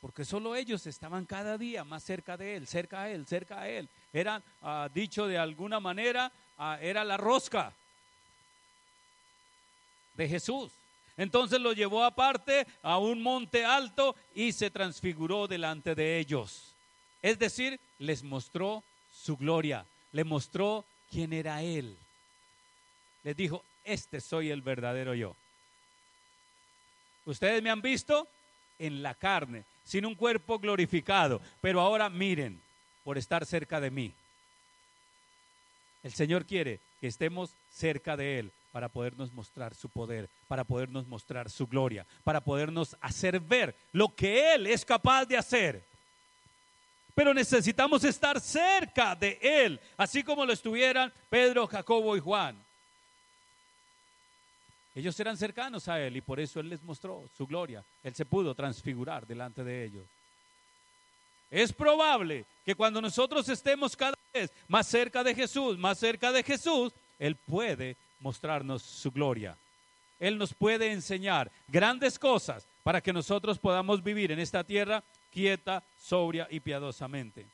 Porque 0.00 0.24
solo 0.24 0.54
ellos 0.54 0.86
estaban 0.86 1.24
cada 1.24 1.58
día 1.58 1.82
más 1.82 2.04
cerca 2.04 2.36
de 2.36 2.54
él, 2.54 2.66
cerca 2.66 3.02
a 3.02 3.10
él, 3.10 3.26
cerca 3.26 3.62
a 3.62 3.68
él. 3.68 3.88
Era, 4.12 4.40
ah, 4.62 4.88
dicho 4.92 5.26
de 5.26 5.38
alguna 5.38 5.80
manera, 5.80 6.30
ah, 6.58 6.78
era 6.80 7.02
la 7.02 7.16
rosca 7.16 7.72
de 10.14 10.28
Jesús. 10.28 10.70
Entonces 11.16 11.58
lo 11.60 11.72
llevó 11.72 12.04
aparte 12.04 12.66
a 12.82 12.98
un 12.98 13.22
monte 13.22 13.64
alto 13.64 14.14
y 14.34 14.52
se 14.52 14.70
transfiguró 14.70 15.48
delante 15.48 15.94
de 15.94 16.18
ellos. 16.18 16.74
Es 17.22 17.38
decir, 17.38 17.80
les 17.98 18.22
mostró 18.22 18.84
su 19.10 19.36
gloria, 19.36 19.86
le 20.12 20.24
mostró 20.24 20.84
quién 21.10 21.32
era 21.32 21.62
Él. 21.62 21.96
Les 23.24 23.34
dijo, 23.34 23.64
este 23.82 24.20
soy 24.20 24.50
el 24.50 24.60
verdadero 24.60 25.14
yo. 25.14 25.34
Ustedes 27.26 27.62
me 27.62 27.70
han 27.70 27.82
visto 27.82 28.28
en 28.78 29.02
la 29.02 29.14
carne, 29.14 29.64
sin 29.84 30.06
un 30.06 30.14
cuerpo 30.14 30.58
glorificado, 30.58 31.40
pero 31.60 31.80
ahora 31.80 32.08
miren 32.08 32.60
por 33.04 33.18
estar 33.18 33.44
cerca 33.44 33.80
de 33.80 33.90
mí. 33.90 34.12
El 36.02 36.12
Señor 36.12 36.46
quiere 36.46 36.78
que 37.00 37.08
estemos 37.08 37.50
cerca 37.70 38.16
de 38.16 38.38
Él 38.38 38.52
para 38.70 38.88
podernos 38.88 39.32
mostrar 39.32 39.74
su 39.74 39.88
poder, 39.88 40.28
para 40.46 40.62
podernos 40.62 41.06
mostrar 41.08 41.50
su 41.50 41.66
gloria, 41.66 42.06
para 42.22 42.40
podernos 42.40 42.96
hacer 43.00 43.40
ver 43.40 43.74
lo 43.92 44.14
que 44.14 44.54
Él 44.54 44.66
es 44.66 44.84
capaz 44.84 45.24
de 45.24 45.36
hacer. 45.36 45.82
Pero 47.14 47.32
necesitamos 47.32 48.04
estar 48.04 48.40
cerca 48.40 49.16
de 49.16 49.38
Él, 49.40 49.80
así 49.96 50.22
como 50.22 50.44
lo 50.44 50.52
estuvieran 50.52 51.12
Pedro, 51.30 51.66
Jacobo 51.66 52.16
y 52.16 52.20
Juan. 52.20 52.65
Ellos 54.96 55.20
eran 55.20 55.36
cercanos 55.36 55.88
a 55.88 56.00
Él 56.00 56.16
y 56.16 56.22
por 56.22 56.40
eso 56.40 56.58
Él 56.58 56.70
les 56.70 56.82
mostró 56.82 57.28
su 57.36 57.46
gloria. 57.46 57.84
Él 58.02 58.14
se 58.14 58.24
pudo 58.24 58.54
transfigurar 58.54 59.26
delante 59.26 59.62
de 59.62 59.84
ellos. 59.84 60.06
Es 61.50 61.70
probable 61.70 62.46
que 62.64 62.74
cuando 62.74 63.02
nosotros 63.02 63.46
estemos 63.50 63.94
cada 63.94 64.16
vez 64.32 64.50
más 64.66 64.86
cerca 64.86 65.22
de 65.22 65.34
Jesús, 65.34 65.76
más 65.76 65.98
cerca 65.98 66.32
de 66.32 66.42
Jesús, 66.42 66.94
Él 67.18 67.36
puede 67.36 67.94
mostrarnos 68.20 68.80
su 68.80 69.10
gloria. 69.12 69.54
Él 70.18 70.38
nos 70.38 70.54
puede 70.54 70.90
enseñar 70.90 71.52
grandes 71.68 72.18
cosas 72.18 72.66
para 72.82 73.02
que 73.02 73.12
nosotros 73.12 73.58
podamos 73.58 74.02
vivir 74.02 74.32
en 74.32 74.40
esta 74.40 74.64
tierra 74.64 75.04
quieta, 75.30 75.82
sobria 76.02 76.48
y 76.50 76.60
piadosamente. 76.60 77.44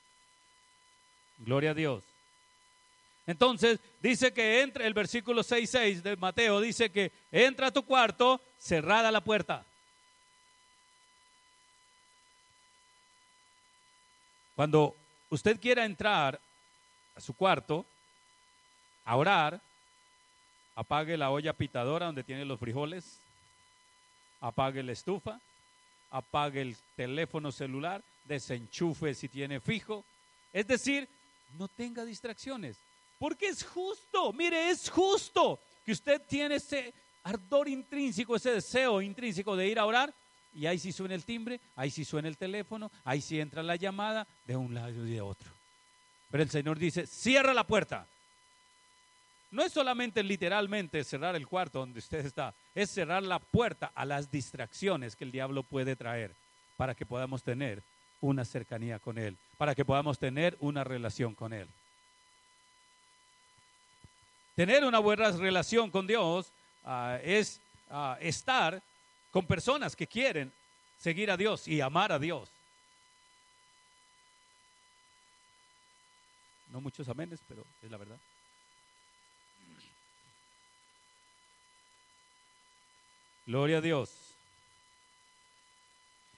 Gloria 1.39 1.73
a 1.73 1.75
Dios. 1.75 2.12
Entonces 3.27 3.79
dice 4.01 4.33
que 4.33 4.63
entra, 4.63 4.87
el 4.87 4.95
versículo 4.95 5.43
6.6 5.43 6.03
de 6.03 6.17
Mateo 6.17 6.61
dice 6.61 6.91
que 6.91 7.13
entra 7.31 7.69
a 7.69 7.73
tu 7.73 7.85
cuarto, 7.85 8.41
cerrada 8.59 9.13
la 9.13 9.23
puerta. 9.23 9.65
Cuando 14.57 14.97
usted 15.31 15.59
quiera 15.61 15.85
entrar 15.85 16.41
a 17.15 17.21
su 17.21 17.35
cuarto 17.35 17.87
a 19.05 19.17
orar, 19.17 19.61
apague 20.75 21.17
la 21.17 21.31
olla 21.31 21.53
pitadora 21.53 22.07
donde 22.07 22.25
tiene 22.25 22.45
los 22.45 22.59
frijoles, 22.59 23.19
apague 24.41 24.83
la 24.83 24.93
estufa, 24.93 25.41
apague 26.11 26.61
el 26.61 26.77
teléfono 26.97 27.53
celular, 27.53 28.03
desenchufe 28.25 29.15
si 29.15 29.29
tiene 29.29 29.61
fijo. 29.61 30.05
Es 30.53 30.67
decir, 30.67 31.09
no 31.59 31.69
tenga 31.69 32.05
distracciones, 32.05 32.77
porque 33.23 33.47
es 33.47 33.63
justo, 33.63 34.33
mire, 34.33 34.71
es 34.71 34.91
justo 34.91 35.61
que 35.87 35.93
usted 35.93 36.21
tiene 36.23 36.57
ese 36.57 36.93
ardor 37.23 37.69
intrínseco, 37.69 38.35
ese 38.35 38.51
deseo 38.51 39.01
intrínseco 39.01 39.55
de 39.55 39.69
ir 39.69 39.79
a 39.79 39.87
orar, 39.87 40.13
y 40.53 40.67
ahí 40.67 40.77
sí 40.77 40.91
suena 40.91 41.15
el 41.15 41.25
timbre, 41.25 41.61
ahí 41.77 41.89
sí 41.89 42.05
suena 42.05 42.27
el 42.27 42.37
teléfono, 42.37 42.91
ahí 43.05 43.21
sí 43.21 43.39
entra 43.39 43.63
la 43.63 43.77
llamada 43.77 44.27
de 44.45 44.57
un 44.57 44.75
lado 44.75 45.07
y 45.07 45.13
de 45.13 45.21
otro. 45.21 45.49
Pero 46.33 46.43
el 46.43 46.51
Señor 46.51 46.81
dice, 46.81 47.07
cierra 47.07 47.55
la 47.55 47.65
puerta. 47.65 48.09
No 49.53 49.63
es 49.63 49.73
solamente 49.73 50.25
literalmente 50.25 51.05
cerrar 51.05 51.37
el 51.37 51.47
cuarto 51.47 51.79
donde 51.79 52.01
usted 52.01 52.27
está, 52.27 52.53
es 52.75 52.91
cerrar 52.91 53.23
la 53.23 53.39
puerta 53.39 53.93
a 53.95 54.05
las 54.05 54.33
distracciones 54.33 55.15
que 55.15 55.23
el 55.23 55.31
diablo 55.31 55.63
puede 55.63 55.95
traer 55.95 56.35
para 56.77 56.97
que 56.97 57.07
podamos 57.07 57.45
tener 57.45 57.85
una 58.21 58.45
cercanía 58.45 58.99
con 58.99 59.17
Él, 59.17 59.39
para 59.59 59.77
que 59.77 59.85
podamos 59.85 60.19
tener 60.19 60.57
una 60.59 60.83
relación 60.83 61.37
con 61.37 61.53
Él. 61.53 61.69
Tener 64.55 64.85
una 64.85 64.99
buena 64.99 65.31
relación 65.31 65.91
con 65.91 66.07
Dios 66.07 66.53
ah, 66.85 67.19
es 67.23 67.61
ah, 67.91 68.19
estar 68.21 68.83
con 69.31 69.47
personas 69.47 69.97
que 69.97 70.07
quieren 70.07 70.53
seguir 70.99 71.31
a 71.31 71.37
Dios 71.37 71.67
y 71.67 71.81
amar 71.81 72.13
a 72.13 72.19
Dios. 72.19 72.51
No 76.71 76.81
muchos 76.81 77.09
amenes, 77.09 77.41
pero 77.49 77.65
es 77.83 77.91
la 77.91 77.97
verdad. 77.97 78.17
Gloria 83.47 83.79
a 83.79 83.81
Dios. 83.81 84.11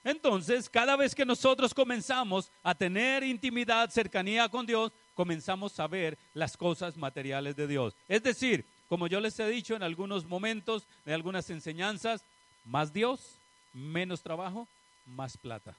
Entonces, 0.03 0.69
cada 0.69 0.95
vez 0.95 1.15
que 1.15 1.25
nosotros 1.25 1.73
comenzamos 1.73 2.51
a 2.63 2.75
tener 2.75 3.23
intimidad, 3.23 3.89
cercanía 3.89 4.47
con 4.49 4.65
Dios, 4.65 4.91
comenzamos 5.15 5.79
a 5.79 5.87
ver 5.87 6.17
las 6.33 6.57
cosas 6.57 6.97
materiales 6.97 7.55
de 7.55 7.67
Dios. 7.67 7.95
Es 8.07 8.21
decir, 8.21 8.65
como 8.87 9.07
yo 9.07 9.19
les 9.19 9.39
he 9.39 9.47
dicho 9.47 9.75
en 9.75 9.83
algunos 9.83 10.25
momentos 10.25 10.87
de 11.05 11.13
algunas 11.13 11.49
enseñanzas, 11.49 12.23
más 12.65 12.93
Dios, 12.93 13.39
menos 13.73 14.21
trabajo, 14.21 14.67
más 15.05 15.37
plata. 15.37 15.75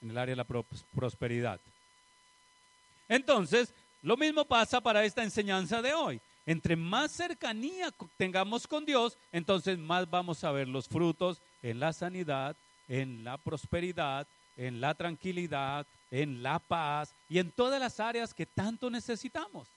En 0.00 0.10
el 0.10 0.18
área 0.18 0.34
de 0.34 0.36
la 0.36 0.62
prosperidad. 0.94 1.60
Entonces, 3.08 3.72
lo 4.02 4.16
mismo 4.16 4.44
pasa 4.44 4.80
para 4.80 5.04
esta 5.04 5.22
enseñanza 5.22 5.82
de 5.82 5.94
hoy. 5.94 6.20
Entre 6.44 6.76
más 6.76 7.10
cercanía 7.10 7.92
tengamos 8.16 8.68
con 8.68 8.84
Dios, 8.84 9.18
entonces 9.32 9.78
más 9.78 10.08
vamos 10.08 10.44
a 10.44 10.52
ver 10.52 10.68
los 10.68 10.86
frutos 10.86 11.42
en 11.60 11.80
la 11.80 11.92
sanidad, 11.92 12.56
en 12.88 13.24
la 13.24 13.36
prosperidad, 13.36 14.28
en 14.56 14.80
la 14.80 14.94
tranquilidad, 14.94 15.86
en 16.10 16.42
la 16.42 16.58
paz 16.58 17.12
y 17.28 17.38
en 17.38 17.50
todas 17.50 17.80
las 17.80 18.00
áreas 18.00 18.34
que 18.34 18.46
tanto 18.46 18.90
necesitamos. 18.90 19.68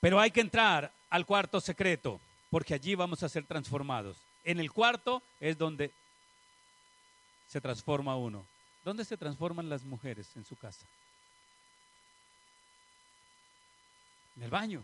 Pero 0.00 0.20
hay 0.20 0.30
que 0.30 0.40
entrar 0.40 0.92
al 1.10 1.26
cuarto 1.26 1.60
secreto, 1.60 2.20
porque 2.50 2.74
allí 2.74 2.94
vamos 2.94 3.22
a 3.22 3.28
ser 3.28 3.44
transformados. 3.44 4.16
En 4.44 4.60
el 4.60 4.70
cuarto 4.70 5.22
es 5.40 5.58
donde 5.58 5.90
se 7.48 7.60
transforma 7.60 8.16
uno. 8.16 8.46
¿Dónde 8.84 9.04
se 9.04 9.16
transforman 9.16 9.68
las 9.68 9.82
mujeres 9.82 10.28
en 10.36 10.44
su 10.44 10.54
casa? 10.56 10.86
En 14.36 14.44
el 14.44 14.50
baño. 14.50 14.82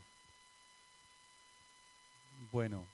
Bueno, 2.50 2.84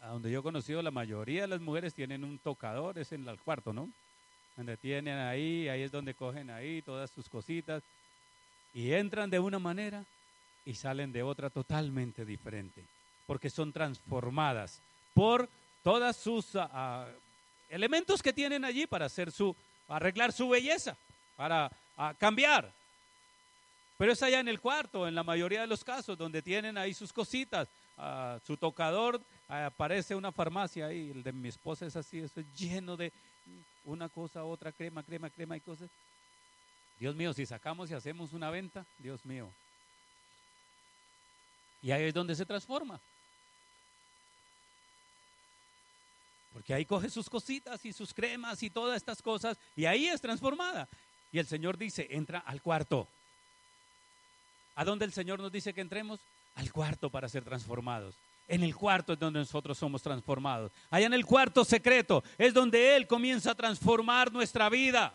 a 0.00 0.08
donde 0.08 0.30
yo 0.30 0.40
he 0.40 0.42
conocido, 0.42 0.82
la 0.82 0.90
mayoría 0.90 1.42
de 1.42 1.48
las 1.48 1.60
mujeres 1.60 1.94
tienen 1.94 2.24
un 2.24 2.38
tocador, 2.38 2.98
es 2.98 3.12
en 3.12 3.26
el 3.28 3.38
cuarto, 3.38 3.72
¿no? 3.72 3.90
Donde 4.56 4.76
tienen 4.76 5.18
ahí, 5.18 5.68
ahí 5.68 5.82
es 5.82 5.92
donde 5.92 6.14
cogen 6.14 6.50
ahí 6.50 6.82
todas 6.82 7.10
sus 7.10 7.28
cositas 7.28 7.82
y 8.74 8.92
entran 8.92 9.30
de 9.30 9.38
una 9.38 9.58
manera 9.58 10.04
y 10.64 10.74
salen 10.74 11.12
de 11.12 11.22
otra 11.22 11.50
totalmente 11.50 12.24
diferente, 12.24 12.84
porque 13.26 13.50
son 13.50 13.72
transformadas 13.72 14.80
por 15.14 15.48
todas 15.82 16.16
sus 16.16 16.50
ah, 16.54 17.08
elementos 17.70 18.22
que 18.22 18.32
tienen 18.32 18.64
allí 18.64 18.86
para 18.86 19.06
hacer 19.06 19.32
su 19.32 19.54
arreglar 19.88 20.32
su 20.32 20.48
belleza, 20.48 20.96
para 21.36 21.70
cambiar. 22.18 22.70
Pero 23.96 24.12
es 24.12 24.22
allá 24.22 24.38
en 24.38 24.48
el 24.48 24.60
cuarto, 24.60 25.08
en 25.08 25.14
la 25.14 25.24
mayoría 25.24 25.62
de 25.62 25.66
los 25.66 25.82
casos, 25.82 26.16
donde 26.16 26.42
tienen 26.42 26.78
ahí 26.78 26.94
sus 26.94 27.12
cositas. 27.12 27.68
su 28.46 28.56
tocador 28.56 29.20
aparece 29.48 30.14
una 30.14 30.30
farmacia 30.30 30.86
ahí, 30.86 31.10
el 31.10 31.22
de 31.22 31.32
mi 31.32 31.48
esposa 31.48 31.86
es 31.86 31.96
así, 31.96 32.18
eso 32.18 32.40
es 32.40 32.46
lleno 32.54 32.96
de 32.96 33.12
una 33.84 34.08
cosa, 34.08 34.44
otra, 34.44 34.72
crema, 34.72 35.02
crema, 35.02 35.30
crema 35.30 35.56
y 35.56 35.60
cosas. 35.60 35.88
Dios 37.00 37.14
mío, 37.14 37.32
si 37.32 37.46
sacamos 37.46 37.90
y 37.90 37.94
hacemos 37.94 38.32
una 38.32 38.50
venta, 38.50 38.84
Dios 38.98 39.24
mío. 39.24 39.50
Y 41.80 41.90
ahí 41.90 42.04
es 42.04 42.14
donde 42.14 42.34
se 42.34 42.44
transforma. 42.44 43.00
Porque 46.52 46.74
ahí 46.74 46.84
coge 46.84 47.08
sus 47.08 47.30
cositas 47.30 47.84
y 47.84 47.92
sus 47.92 48.12
cremas 48.12 48.62
y 48.62 48.70
todas 48.70 48.96
estas 48.96 49.22
cosas 49.22 49.56
y 49.76 49.84
ahí 49.84 50.08
es 50.08 50.20
transformada. 50.20 50.88
Y 51.30 51.38
el 51.38 51.46
Señor 51.46 51.78
dice, 51.78 52.08
entra 52.10 52.40
al 52.40 52.60
cuarto. 52.60 53.06
¿A 54.74 54.84
dónde 54.84 55.04
el 55.04 55.12
Señor 55.12 55.40
nos 55.40 55.52
dice 55.52 55.72
que 55.72 55.80
entremos? 55.80 56.20
Al 56.56 56.72
cuarto 56.72 57.10
para 57.10 57.28
ser 57.28 57.44
transformados. 57.44 58.16
En 58.48 58.62
el 58.62 58.74
cuarto 58.74 59.12
es 59.12 59.18
donde 59.18 59.40
nosotros 59.40 59.76
somos 59.76 60.02
transformados. 60.02 60.72
Allá 60.90 61.06
en 61.06 61.14
el 61.14 61.26
cuarto 61.26 61.64
secreto 61.64 62.24
es 62.38 62.54
donde 62.54 62.96
Él 62.96 63.06
comienza 63.06 63.50
a 63.50 63.54
transformar 63.54 64.32
nuestra 64.32 64.70
vida. 64.70 65.12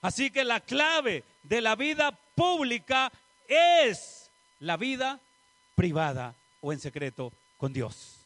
Así 0.00 0.30
que 0.30 0.42
la 0.42 0.60
clave 0.60 1.22
de 1.42 1.60
la 1.60 1.76
vida 1.76 2.18
pública 2.34 3.12
es 3.46 4.30
la 4.60 4.78
vida 4.78 5.20
privada 5.74 6.34
o 6.62 6.72
en 6.72 6.80
secreto 6.80 7.30
con 7.58 7.74
Dios. 7.74 8.16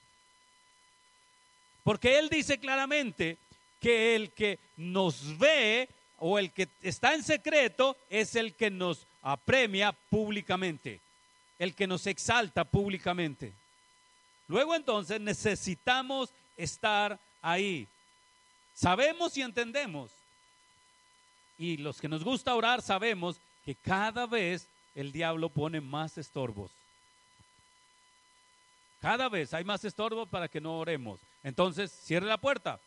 Porque 1.82 2.18
Él 2.18 2.28
dice 2.28 2.58
claramente 2.58 3.36
que 3.80 4.14
el 4.14 4.30
que 4.30 4.60
nos 4.76 5.36
ve 5.36 5.88
o 6.18 6.38
el 6.38 6.52
que 6.52 6.68
está 6.82 7.14
en 7.14 7.24
secreto 7.24 7.96
es 8.08 8.36
el 8.36 8.54
que 8.54 8.70
nos 8.70 9.06
apremia 9.22 9.92
públicamente, 9.92 11.00
el 11.58 11.74
que 11.74 11.86
nos 11.88 12.06
exalta 12.06 12.64
públicamente. 12.64 13.52
Luego 14.48 14.74
entonces 14.74 15.20
necesitamos 15.20 16.30
estar 16.56 17.18
ahí. 17.40 17.88
Sabemos 18.74 19.36
y 19.36 19.42
entendemos. 19.42 20.10
Y 21.58 21.76
los 21.76 22.00
que 22.00 22.08
nos 22.08 22.24
gusta 22.24 22.54
orar 22.54 22.82
sabemos 22.82 23.40
que 23.64 23.74
cada 23.74 24.26
vez 24.26 24.66
el 24.94 25.12
diablo 25.12 25.48
pone 25.48 25.80
más 25.80 26.18
estorbos. 26.18 26.70
Cada 29.00 29.28
vez 29.28 29.52
hay 29.52 29.64
más 29.64 29.84
estorbos 29.84 30.28
para 30.28 30.48
que 30.48 30.60
no 30.60 30.78
oremos. 30.78 31.20
Entonces, 31.42 31.92
cierre 31.92 32.26
la 32.26 32.38
puerta. 32.38 32.80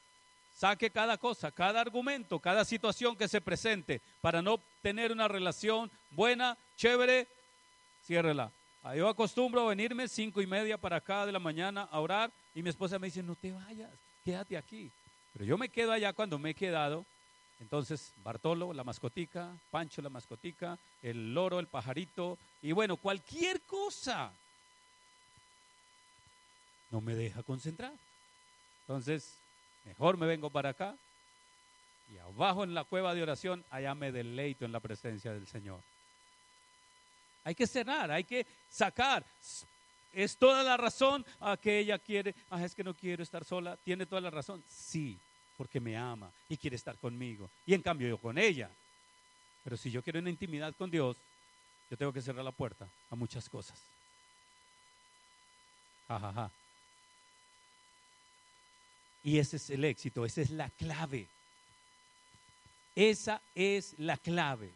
saque 0.55 0.89
cada 0.89 1.19
cosa, 1.19 1.51
cada 1.51 1.79
argumento, 1.79 2.39
cada 2.39 2.65
situación 2.65 3.15
que 3.15 3.27
se 3.27 3.39
presente 3.39 4.01
para 4.21 4.41
no 4.41 4.59
tener 4.81 5.11
una 5.11 5.27
relación 5.27 5.91
buena, 6.09 6.57
chévere, 6.75 7.27
ciérrela. 8.03 8.51
Ah, 8.89 8.95
yo 8.95 9.09
acostumbro 9.09 9.65
a 9.65 9.69
venirme 9.69 10.07
cinco 10.07 10.41
y 10.41 10.47
media 10.47 10.77
para 10.77 10.95
acá 10.95 11.25
de 11.25 11.33
la 11.33 11.39
mañana 11.39 11.89
a 11.91 11.99
orar 11.99 12.31
y 12.55 12.63
mi 12.63 12.69
esposa 12.69 12.97
me 12.97 13.07
dice, 13.07 13.21
no 13.21 13.35
te 13.35 13.51
vayas, 13.51 13.91
quédate 14.23 14.55
aquí. 14.55 14.89
Pero 15.33 15.43
yo 15.43 15.57
me 15.57 15.67
quedo 15.67 15.91
allá 15.91 16.13
cuando 16.13 16.39
me 16.39 16.51
he 16.51 16.53
quedado. 16.53 17.05
Entonces, 17.59 18.13
Bartolo, 18.23 18.71
la 18.71 18.85
mascotica, 18.85 19.51
Pancho, 19.71 20.01
la 20.01 20.09
mascotica, 20.09 20.79
el 21.01 21.33
loro, 21.33 21.59
el 21.59 21.67
pajarito, 21.67 22.37
y 22.61 22.71
bueno, 22.71 22.95
cualquier 22.95 23.59
cosa 23.63 24.31
no 26.89 27.01
me 27.01 27.13
deja 27.13 27.43
concentrar. 27.43 27.91
Entonces, 28.83 29.35
mejor 29.83 30.15
me 30.15 30.27
vengo 30.27 30.49
para 30.49 30.69
acá 30.69 30.95
y 32.15 32.17
abajo 32.19 32.63
en 32.63 32.73
la 32.73 32.85
cueva 32.85 33.13
de 33.13 33.23
oración, 33.23 33.65
allá 33.69 33.93
me 33.95 34.13
deleito 34.13 34.63
en 34.63 34.71
la 34.71 34.79
presencia 34.79 35.33
del 35.33 35.45
Señor. 35.45 35.81
Hay 37.47 37.55
que 37.55 37.65
cerrar, 37.65 38.11
hay 38.11 38.25
que 38.25 38.45
sacar. 38.69 39.25
Es 40.11 40.35
toda 40.35 40.63
la 40.63 40.75
razón 40.75 41.25
a 41.39 41.55
que 41.55 41.79
ella 41.79 41.97
quiere, 41.97 42.35
ah, 42.49 42.61
es 42.61 42.75
que 42.75 42.83
no 42.83 42.93
quiero 42.93 43.23
estar 43.23 43.45
sola, 43.45 43.77
tiene 43.85 44.05
toda 44.05 44.19
la 44.19 44.29
razón. 44.29 44.61
Sí, 44.67 45.17
porque 45.55 45.79
me 45.79 45.95
ama 45.95 46.29
y 46.49 46.57
quiere 46.57 46.75
estar 46.75 46.97
conmigo. 46.97 47.49
Y 47.65 47.73
en 47.73 47.81
cambio 47.81 48.09
yo 48.09 48.17
con 48.17 48.37
ella. 48.37 48.69
Pero 49.63 49.77
si 49.77 49.89
yo 49.89 50.03
quiero 50.03 50.19
una 50.19 50.29
intimidad 50.29 50.75
con 50.75 50.91
Dios, 50.91 51.15
yo 51.89 51.95
tengo 51.95 52.11
que 52.11 52.21
cerrar 52.21 52.43
la 52.43 52.51
puerta 52.51 52.85
a 53.09 53.15
muchas 53.15 53.47
cosas. 53.47 53.79
Ja, 56.09 56.51
Y 59.23 59.39
ese 59.39 59.55
es 59.55 59.69
el 59.69 59.85
éxito, 59.85 60.25
esa 60.25 60.41
es 60.41 60.49
la 60.49 60.69
clave. 60.71 61.27
Esa 62.93 63.41
es 63.55 63.95
la 63.99 64.17
clave 64.17 64.73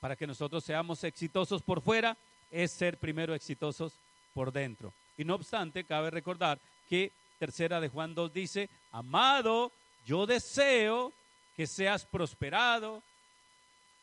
para 0.00 0.16
que 0.16 0.26
nosotros 0.26 0.64
seamos 0.64 1.02
exitosos 1.04 1.62
por 1.62 1.80
fuera, 1.80 2.16
es 2.50 2.72
ser 2.72 2.98
primero 2.98 3.34
exitosos 3.34 3.92
por 4.34 4.52
dentro. 4.52 4.92
Y 5.16 5.24
no 5.24 5.34
obstante, 5.34 5.84
cabe 5.84 6.10
recordar 6.10 6.58
que 6.88 7.12
tercera 7.38 7.80
de 7.80 7.88
Juan 7.88 8.14
2 8.14 8.32
dice, 8.32 8.68
amado, 8.92 9.72
yo 10.06 10.26
deseo 10.26 11.12
que 11.56 11.66
seas 11.66 12.04
prosperado 12.04 13.02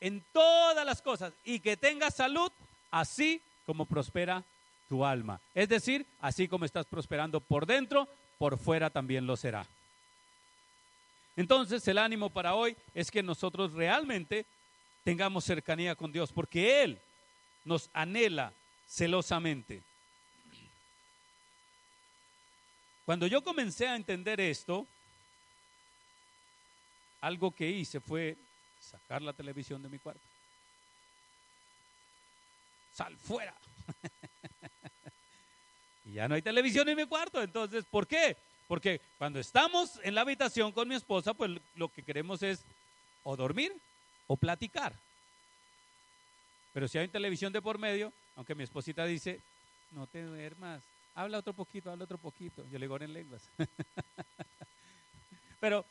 en 0.02 0.24
todas 0.34 0.86
las 0.86 1.02
cosas 1.02 1.34
y 1.44 1.60
que 1.60 1.78
tengas 1.78 2.16
salud, 2.16 2.52
así 2.92 3.42
como 3.66 3.86
prospera 3.86 4.44
tu 4.90 5.06
alma. 5.06 5.40
Es 5.54 5.70
decir, 5.70 6.06
así 6.22 6.48
como 6.48 6.66
estás 6.66 6.86
prosperando 6.86 7.40
por 7.40 7.66
dentro, 7.66 8.08
por 8.38 8.58
fuera 8.58 8.90
también 8.90 9.26
lo 9.26 9.38
será. 9.38 9.66
Entonces 11.36 11.86
el 11.88 11.98
ánimo 11.98 12.30
para 12.30 12.56
hoy 12.56 12.76
es 12.94 13.12
que 13.12 13.24
nosotros 13.24 13.74
realmente 13.74 14.46
tengamos 15.06 15.46
cercanía 15.46 15.96
con 15.96 16.12
Dios, 16.12 16.34
porque 16.34 16.82
Él 16.82 17.00
nos 17.64 17.92
anhela 17.94 18.52
celosamente. 18.88 19.84
Cuando 23.06 23.28
yo 23.28 23.44
comencé 23.44 23.88
a 23.88 23.96
entender 23.96 24.42
esto, 24.42 24.88
algo 27.22 27.52
que 27.52 27.70
hice 27.70 28.00
fue 28.00 28.36
sacar 28.80 29.22
la 29.22 29.32
televisión 29.32 29.84
de 29.84 29.90
mi 29.90 30.00
cuarto. 30.00 30.24
Sal 32.92 33.16
fuera. 33.18 33.54
y 36.06 36.14
ya 36.14 36.28
no 36.28 36.34
hay 36.34 36.42
televisión 36.42 36.90
en 36.90 36.98
mi 36.98 37.06
cuarto. 37.06 37.44
Entonces, 37.44 37.86
¿por 37.86 38.08
qué? 38.08 38.36
Porque 38.68 39.00
cuando 39.20 39.40
estamos 39.40 40.00
en 40.02 40.16
la 40.16 40.22
habitación 40.22 40.72
con 40.72 40.88
mi 40.88 40.96
esposa, 40.96 41.36
pues 41.36 41.52
lo 41.76 41.90
que 41.90 42.02
queremos 42.02 42.42
es 42.42 42.64
o 43.24 43.36
dormir 43.36 43.72
o 44.28 44.38
platicar. 44.38 44.94
Pero 46.74 46.88
si 46.88 46.98
hay 46.98 47.08
televisión 47.08 47.54
de 47.54 47.62
por 47.62 47.78
medio, 47.78 48.12
aunque 48.36 48.56
mi 48.56 48.64
esposita 48.64 49.06
dice, 49.06 49.40
no 49.92 50.08
te 50.08 50.24
duermas, 50.24 50.84
habla 51.16 51.40
otro 51.40 51.54
poquito, 51.54 51.90
habla 51.90 52.04
otro 52.04 52.18
poquito. 52.18 52.64
Yo 52.72 52.78
le 52.78 52.86
digo 52.86 53.00
en 53.00 53.14
lenguas. 53.14 53.42
Pero 55.60 55.86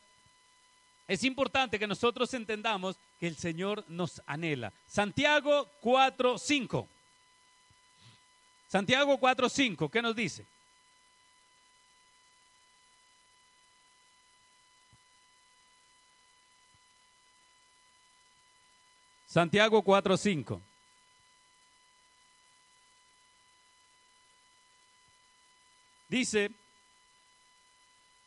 es 1.07 1.23
importante 1.23 1.79
que 1.79 1.87
nosotros 1.87 2.33
entendamos 2.33 2.97
que 3.19 3.27
el 3.27 3.35
Señor 3.35 3.83
nos 3.87 4.21
anhela. 4.25 4.71
Santiago 4.87 5.69
4.5. 5.81 6.87
Santiago 8.67 9.19
4.5, 9.19 9.89
¿qué 9.89 10.01
nos 10.01 10.15
dice? 10.15 10.45
Santiago 19.35 19.83
4:5. 19.83 20.61
Dice, 26.07 26.51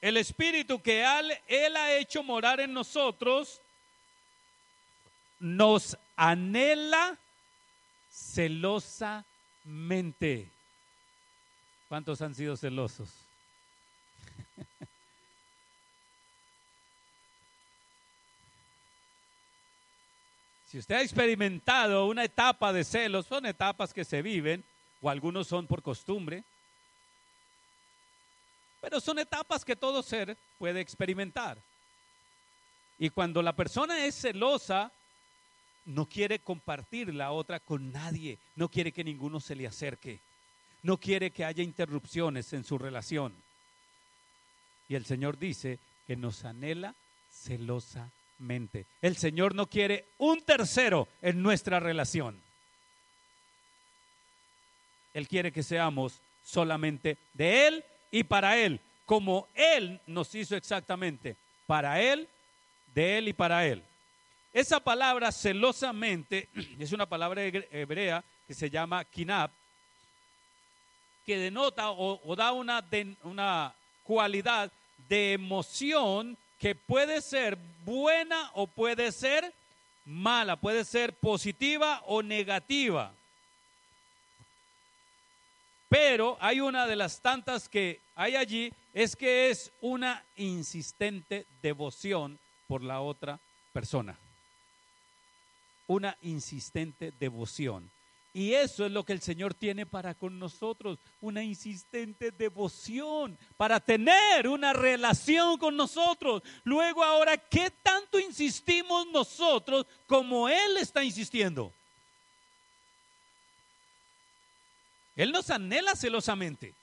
el 0.03 0.19
espíritu 0.19 0.83
que 0.83 1.03
él, 1.49 1.77
ha 1.79 1.93
hecho 1.95 2.23
morar 2.23 2.61
en 2.61 2.75
nosotros 2.75 3.63
nos 5.39 5.97
anhela 6.15 7.19
celosamente. 8.11 9.25
¿Cuántos 11.89 12.21
han 12.21 12.35
sido 12.35 12.55
celosos? 12.55 13.28
Si 20.69 20.77
usted 20.77 20.97
ha 20.97 21.03
experimentado 21.03 22.07
una 22.07 22.25
etapa 22.25 22.75
de 22.75 22.85
celos, 22.85 23.25
son 23.27 23.47
etapas 23.47 23.95
que 23.95 24.05
se 24.05 24.21
viven, 24.21 24.63
o 25.01 25.09
algunos 25.09 25.47
son 25.47 25.67
por 25.67 25.81
costumbre, 25.81 26.45
pero 28.83 29.01
son 29.01 29.19
etapas 29.19 29.65
que 29.65 29.77
todo 29.77 30.03
ser 30.03 30.37
puede 30.59 30.81
experimentar. 30.81 31.57
Y 32.99 33.09
cuando 33.09 33.41
la 33.41 33.55
persona 33.55 34.05
es 34.05 34.15
celosa, 34.15 34.93
no 35.87 36.05
quiere 36.05 36.39
compartir 36.41 37.15
la 37.15 37.33
otra 37.33 37.61
con 37.61 37.91
nadie, 37.91 38.39
no 38.55 38.69
quiere 38.69 38.93
que 38.93 39.05
ninguno 39.05 39.41
se 39.41 39.57
le 39.57 39.67
acerque, 39.67 40.21
no 40.83 40.99
quiere 40.99 41.31
que 41.31 41.47
haya 41.47 41.63
interrupciones 41.63 42.53
en 42.53 42.65
su 42.65 42.77
relación. 42.77 43.33
Y 44.87 44.97
el 44.97 45.07
Señor 45.07 45.39
dice 45.39 45.79
que 46.07 46.17
nos 46.17 46.45
anhela 46.45 46.95
el 49.03 49.17
Señor 49.17 49.55
no 49.55 49.67
quiere 49.67 50.07
un 50.19 50.41
tercero 50.43 51.09
en 51.23 51.43
nuestra 51.43 51.81
relación. 51.81 52.41
Él 55.15 55.27
quiere 55.27 55.51
que 55.51 55.63
seamos 55.63 56.21
solamente 56.45 57.19
de 57.35 57.67
Él 57.67 57.85
y 58.11 58.25
para 58.25 58.57
Él, 58.57 58.81
como 59.07 59.49
Él 59.55 60.01
nos 60.07 60.35
hizo 60.35 60.57
exactamente, 60.57 61.37
para 61.67 62.01
Él, 62.01 62.29
de 62.95 63.19
Él 63.19 63.29
y 63.29 63.33
para 63.33 63.67
Él. 63.67 63.83
Esa 64.53 64.81
palabra 64.81 65.33
celosamente 65.33 66.49
es 66.79 66.93
una 66.93 67.07
palabra 67.07 67.43
hebrea 67.45 68.25
que 68.47 68.55
se 68.55 68.71
llama 68.71 69.05
kinab, 69.05 69.51
que 71.27 71.37
denota 71.37 71.91
o, 71.91 72.35
da 72.37 72.53
una, 72.53 72.83
una 73.25 73.75
cualidad 74.05 74.73
de 75.09 75.35
emoción 75.35 76.39
que 76.59 76.75
puede 76.75 77.21
ser 77.21 77.57
buena 77.85 78.51
o 78.55 78.67
puede 78.67 79.13
ser 79.13 79.53
mala, 80.05 80.57
puede 80.57 80.85
ser 80.85 81.13
positiva 81.13 82.03
o 82.07 82.23
negativa. 82.23 83.13
Pero 85.89 86.37
hay 86.41 86.61
una 86.61 86.87
de 86.87 86.97
las 86.97 87.21
tantas 87.21 87.69
que 87.69 88.01
hay 88.15 88.37
allí, 88.37 88.73
es 88.93 89.17
que 89.17 89.51
es 89.51 89.71
una 89.81 90.23
insistente 90.37 91.47
devoción 91.63 92.39
por 92.67 92.83
la 92.83 93.01
otra 93.01 93.39
persona. 93.73 94.19
Una 95.87 96.17
insistente 96.23 97.13
devoción. 97.19 97.91
Y 98.39 98.55
eso 98.55 98.87
es 98.87 98.93
lo 98.93 99.05
que 99.05 99.13
el 99.13 99.21
Señor 99.21 99.53
tiene 99.53 99.85
para 99.85 100.15
con 100.15 100.39
nosotros, 100.39 101.01
una 101.21 101.43
insistente 101.43 102.31
devoción, 102.31 103.37
para 103.57 103.81
tener 103.81 104.47
una 104.47 104.73
relación 104.73 105.59
con 105.59 105.77
nosotros. 105.77 106.45
Luego 106.63 107.03
ahora, 107.03 107.37
¿qué 107.37 107.73
tanto 107.83 108.21
insistimos 108.21 109.09
nosotros 109.09 109.87
como 110.07 110.49
Él 110.49 110.77
está 110.77 111.03
insistiendo? 111.03 111.73
Él 115.17 115.33
nos 115.33 115.51
anhela 115.51 115.97
celosamente. 115.97 116.75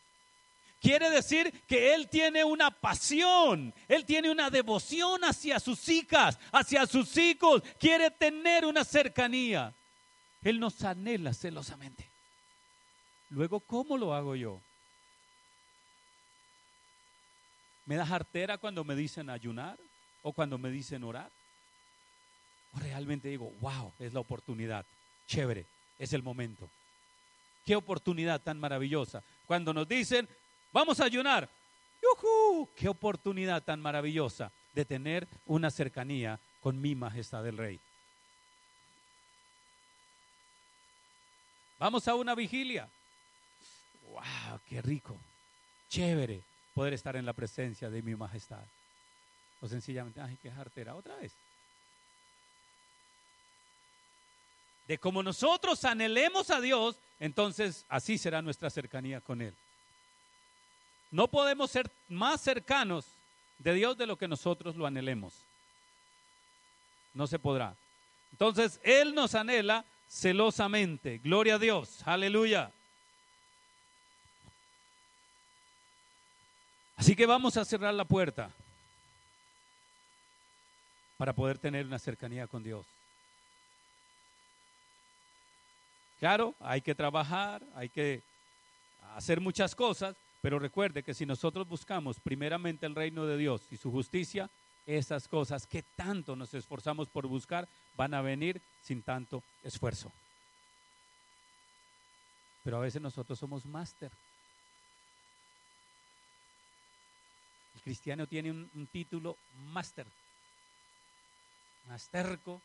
Quiere 0.81 1.09
decir 1.09 1.53
que 1.69 1.93
Él 1.93 2.09
tiene 2.09 2.43
una 2.43 2.69
pasión, 2.69 3.73
Él 3.87 4.03
tiene 4.03 4.29
una 4.29 4.49
devoción 4.49 5.23
hacia 5.23 5.61
sus 5.61 5.87
hijas, 5.87 6.37
hacia 6.51 6.85
sus 6.85 7.15
hijos, 7.15 7.63
quiere 7.79 8.11
tener 8.11 8.65
una 8.65 8.83
cercanía. 8.83 9.73
Él 10.45 10.59
nos 10.59 10.83
anhela 10.83 11.33
celosamente. 11.33 12.07
Luego, 13.31 13.59
¿cómo 13.61 13.97
lo 13.97 14.13
hago 14.13 14.35
yo? 14.35 14.61
¿Me 17.87 17.95
da 17.95 18.05
jartera 18.05 18.59
cuando 18.59 18.83
me 18.83 18.95
dicen 18.95 19.31
ayunar 19.31 19.75
o 20.21 20.31
cuando 20.33 20.59
me 20.59 20.69
dicen 20.69 21.03
orar? 21.03 21.31
¿O 22.73 22.79
realmente 22.79 23.27
digo, 23.27 23.51
wow, 23.59 23.91
es 23.97 24.13
la 24.13 24.19
oportunidad, 24.19 24.85
chévere, 25.25 25.65
es 25.97 26.13
el 26.13 26.21
momento? 26.21 26.69
Qué 27.65 27.75
oportunidad 27.75 28.39
tan 28.39 28.59
maravillosa. 28.59 29.23
Cuando 29.47 29.73
nos 29.73 29.87
dicen, 29.87 30.29
vamos 30.71 30.99
a 30.99 31.05
ayunar, 31.05 31.49
¡yujú! 32.03 32.69
Qué 32.75 32.87
oportunidad 32.87 33.63
tan 33.63 33.81
maravillosa 33.81 34.51
de 34.75 34.85
tener 34.85 35.27
una 35.47 35.71
cercanía 35.71 36.39
con 36.59 36.79
mi 36.79 36.93
majestad 36.93 37.47
el 37.47 37.57
rey. 37.57 37.79
Vamos 41.77 42.07
a 42.07 42.15
una 42.15 42.35
vigilia. 42.35 42.87
¡Wow! 44.09 44.59
¡Qué 44.67 44.81
rico! 44.81 45.17
Chévere 45.89 46.41
poder 46.73 46.93
estar 46.93 47.15
en 47.15 47.25
la 47.25 47.33
presencia 47.33 47.89
de 47.89 48.01
mi 48.01 48.15
majestad. 48.15 48.63
O 49.61 49.67
sencillamente, 49.67 50.21
ay, 50.21 50.37
qué 50.41 50.51
jartera, 50.51 50.95
otra 50.95 51.15
vez. 51.15 51.33
De 54.87 54.97
como 54.97 55.23
nosotros 55.23 55.83
anhelemos 55.85 56.49
a 56.49 56.61
Dios, 56.61 56.97
entonces 57.19 57.85
así 57.89 58.17
será 58.17 58.41
nuestra 58.41 58.69
cercanía 58.69 59.21
con 59.21 59.41
Él. 59.41 59.55
No 61.11 61.27
podemos 61.27 61.71
ser 61.71 61.89
más 62.09 62.41
cercanos 62.41 63.05
de 63.59 63.73
Dios 63.73 63.97
de 63.97 64.05
lo 64.05 64.17
que 64.17 64.27
nosotros 64.27 64.75
lo 64.75 64.85
anhelemos. 64.85 65.33
No 67.13 67.25
se 67.25 67.39
podrá. 67.39 67.75
Entonces, 68.31 68.81
Él 68.83 69.15
nos 69.15 69.33
anhela 69.33 69.85
celosamente. 70.07 71.19
Gloria 71.19 71.55
a 71.55 71.59
Dios. 71.59 72.01
Aleluya. 72.05 72.71
Así 76.95 77.15
que 77.15 77.25
vamos 77.25 77.57
a 77.57 77.65
cerrar 77.65 77.93
la 77.93 78.05
puerta 78.05 78.51
para 81.17 81.33
poder 81.33 81.57
tener 81.57 81.85
una 81.85 81.99
cercanía 81.99 82.47
con 82.47 82.63
Dios. 82.63 82.85
Claro, 86.19 86.55
hay 86.59 86.81
que 86.81 86.95
trabajar, 86.95 87.61
hay 87.75 87.89
que 87.89 88.21
hacer 89.15 89.41
muchas 89.41 89.75
cosas, 89.75 90.15
pero 90.41 90.59
recuerde 90.59 91.03
que 91.03 91.13
si 91.13 91.25
nosotros 91.25 91.67
buscamos 91.67 92.19
primeramente 92.19 92.85
el 92.85 92.95
reino 92.95 93.25
de 93.25 93.37
Dios 93.37 93.61
y 93.71 93.77
su 93.77 93.91
justicia, 93.91 94.49
esas 94.85 95.27
cosas 95.27 95.65
que 95.65 95.83
tanto 95.95 96.35
nos 96.35 96.53
esforzamos 96.53 97.09
por 97.09 97.27
buscar 97.27 97.67
van 97.95 98.13
a 98.13 98.21
venir 98.21 98.61
sin 98.81 99.01
tanto 99.01 99.43
esfuerzo. 99.63 100.11
Pero 102.63 102.77
a 102.77 102.81
veces 102.81 103.01
nosotros 103.01 103.37
somos 103.37 103.65
máster. 103.65 104.11
El 107.75 107.81
cristiano 107.81 108.25
tiene 108.27 108.51
un, 108.51 108.87
título 108.91 109.37
máster, 109.71 110.07
masterco, 111.87 112.61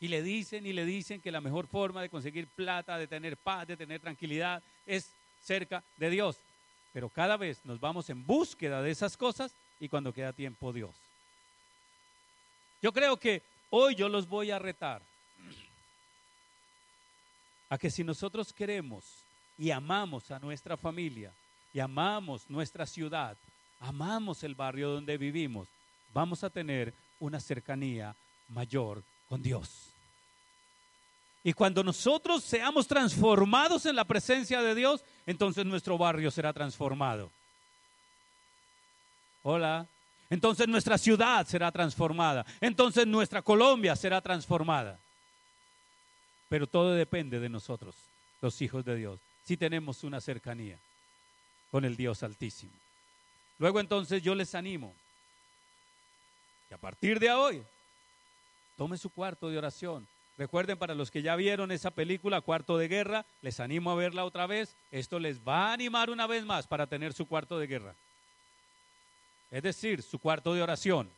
y 0.00 0.08
le 0.08 0.22
dicen 0.22 0.66
y 0.66 0.72
le 0.72 0.84
dicen 0.84 1.20
que 1.20 1.32
la 1.32 1.40
mejor 1.40 1.66
forma 1.66 2.02
de 2.02 2.08
conseguir 2.08 2.46
plata, 2.46 2.98
de 2.98 3.06
tener 3.06 3.36
paz, 3.36 3.66
de 3.66 3.76
tener 3.76 4.00
tranquilidad, 4.00 4.62
es 4.86 5.10
cerca 5.42 5.82
de 5.96 6.10
Dios. 6.10 6.36
Pero 6.92 7.08
cada 7.08 7.36
vez 7.36 7.64
nos 7.64 7.80
vamos 7.80 8.08
en 8.10 8.24
búsqueda 8.24 8.82
de 8.82 8.90
esas 8.90 9.16
cosas 9.16 9.54
y 9.80 9.88
cuando 9.88 10.12
queda 10.12 10.32
tiempo 10.32 10.72
Dios. 10.72 10.94
Yo 12.80 12.92
creo 12.92 13.16
que 13.16 13.42
hoy 13.70 13.94
yo 13.94 14.08
los 14.08 14.28
voy 14.28 14.50
a 14.50 14.58
retar 14.58 15.02
a 17.68 17.78
que 17.78 17.90
si 17.90 18.04
nosotros 18.04 18.52
queremos 18.52 19.04
y 19.58 19.70
amamos 19.70 20.30
a 20.30 20.38
nuestra 20.38 20.76
familia 20.76 21.32
y 21.74 21.80
amamos 21.80 22.48
nuestra 22.48 22.86
ciudad, 22.86 23.36
amamos 23.80 24.42
el 24.42 24.54
barrio 24.54 24.90
donde 24.90 25.18
vivimos, 25.18 25.68
vamos 26.14 26.44
a 26.44 26.50
tener 26.50 26.94
una 27.20 27.40
cercanía 27.40 28.14
mayor 28.48 29.02
con 29.28 29.42
Dios. 29.42 29.90
Y 31.44 31.52
cuando 31.52 31.82
nosotros 31.84 32.44
seamos 32.44 32.86
transformados 32.86 33.86
en 33.86 33.96
la 33.96 34.04
presencia 34.04 34.60
de 34.60 34.74
Dios, 34.74 35.04
entonces 35.26 35.64
nuestro 35.64 35.96
barrio 35.98 36.30
será 36.30 36.52
transformado. 36.52 37.30
Hola. 39.42 39.86
Entonces 40.30 40.68
nuestra 40.68 40.98
ciudad 40.98 41.46
será 41.46 41.72
transformada. 41.72 42.44
Entonces 42.60 43.06
nuestra 43.06 43.42
Colombia 43.42 43.96
será 43.96 44.20
transformada. 44.20 44.98
Pero 46.48 46.66
todo 46.66 46.92
depende 46.92 47.40
de 47.40 47.48
nosotros, 47.48 47.94
los 48.40 48.60
hijos 48.62 48.84
de 48.84 48.96
Dios, 48.96 49.20
si 49.44 49.56
tenemos 49.56 50.02
una 50.02 50.20
cercanía 50.20 50.78
con 51.70 51.84
el 51.84 51.96
Dios 51.96 52.22
Altísimo. 52.22 52.72
Luego 53.58 53.80
entonces 53.80 54.22
yo 54.22 54.34
les 54.34 54.54
animo 54.54 54.94
que 56.68 56.74
a 56.74 56.78
partir 56.78 57.18
de 57.18 57.30
hoy 57.30 57.62
tome 58.76 58.96
su 58.96 59.10
cuarto 59.10 59.48
de 59.48 59.58
oración, 59.58 60.06
Recuerden, 60.38 60.78
para 60.78 60.94
los 60.94 61.10
que 61.10 61.20
ya 61.20 61.34
vieron 61.34 61.72
esa 61.72 61.90
película, 61.90 62.40
Cuarto 62.40 62.78
de 62.78 62.86
Guerra, 62.86 63.26
les 63.42 63.58
animo 63.58 63.90
a 63.90 63.96
verla 63.96 64.24
otra 64.24 64.46
vez. 64.46 64.76
Esto 64.92 65.18
les 65.18 65.40
va 65.40 65.70
a 65.70 65.72
animar 65.72 66.10
una 66.10 66.28
vez 66.28 66.44
más 66.44 66.68
para 66.68 66.86
tener 66.86 67.12
su 67.12 67.26
cuarto 67.26 67.58
de 67.58 67.66
guerra. 67.66 67.96
Es 69.50 69.62
decir, 69.62 70.02
su 70.02 70.18
cuarto 70.18 70.54
de 70.54 70.62
oración, 70.62 71.08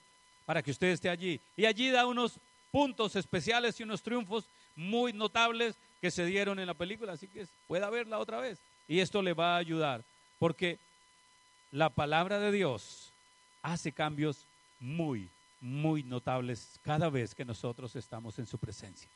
para 0.47 0.63
que 0.63 0.71
usted 0.71 0.89
esté 0.89 1.09
allí. 1.09 1.41
Y 1.57 1.65
allí 1.65 1.91
da 1.91 2.07
unos 2.07 2.39
puntos 2.71 3.17
especiales 3.17 3.79
y 3.79 3.83
unos 3.83 4.03
triunfos 4.03 4.45
muy 4.77 5.13
notables 5.13 5.77
que 6.01 6.11
se 6.11 6.25
dieron 6.25 6.59
en 6.59 6.67
la 6.67 6.75
película. 6.75 7.13
Así 7.13 7.27
que 7.27 7.47
pueda 7.67 7.91
verla 7.91 8.19
otra 8.19 8.39
vez. 8.39 8.59
Y 8.89 9.01
esto 9.01 9.23
le 9.23 9.35
va 9.35 9.55
a 9.55 9.59
ayudar, 9.59 10.03
porque 10.39 10.79
la 11.71 11.91
palabra 11.91 12.39
de 12.39 12.51
Dios 12.51 13.13
hace 13.63 13.93
cambios 13.93 14.47
muy, 14.81 15.29
muy 15.61 16.03
notables 16.03 16.81
cada 16.83 17.09
vez 17.11 17.35
que 17.35 17.45
nosotros 17.45 17.95
estamos 17.95 18.39
en 18.39 18.47
su 18.47 18.59
presencia. 18.59 19.09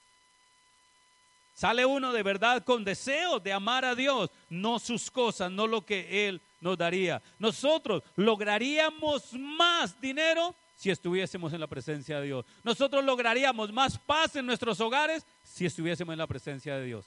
Sale 1.54 1.86
uno 1.86 2.12
de 2.12 2.22
verdad 2.22 2.64
con 2.64 2.84
deseo 2.84 3.38
de 3.38 3.52
amar 3.52 3.84
a 3.84 3.94
Dios, 3.94 4.30
no 4.50 4.78
sus 4.78 5.10
cosas, 5.10 5.50
no 5.50 5.66
lo 5.66 5.82
que 5.82 6.28
Él 6.28 6.40
nos 6.64 6.78
daría. 6.78 7.22
Nosotros 7.38 8.02
lograríamos 8.16 9.34
más 9.34 10.00
dinero 10.00 10.54
si 10.76 10.90
estuviésemos 10.90 11.52
en 11.52 11.60
la 11.60 11.66
presencia 11.66 12.18
de 12.18 12.26
Dios. 12.26 12.46
Nosotros 12.64 13.04
lograríamos 13.04 13.70
más 13.70 13.98
paz 13.98 14.34
en 14.36 14.46
nuestros 14.46 14.80
hogares 14.80 15.24
si 15.44 15.66
estuviésemos 15.66 16.14
en 16.14 16.18
la 16.18 16.26
presencia 16.26 16.76
de 16.76 16.86
Dios. 16.86 17.04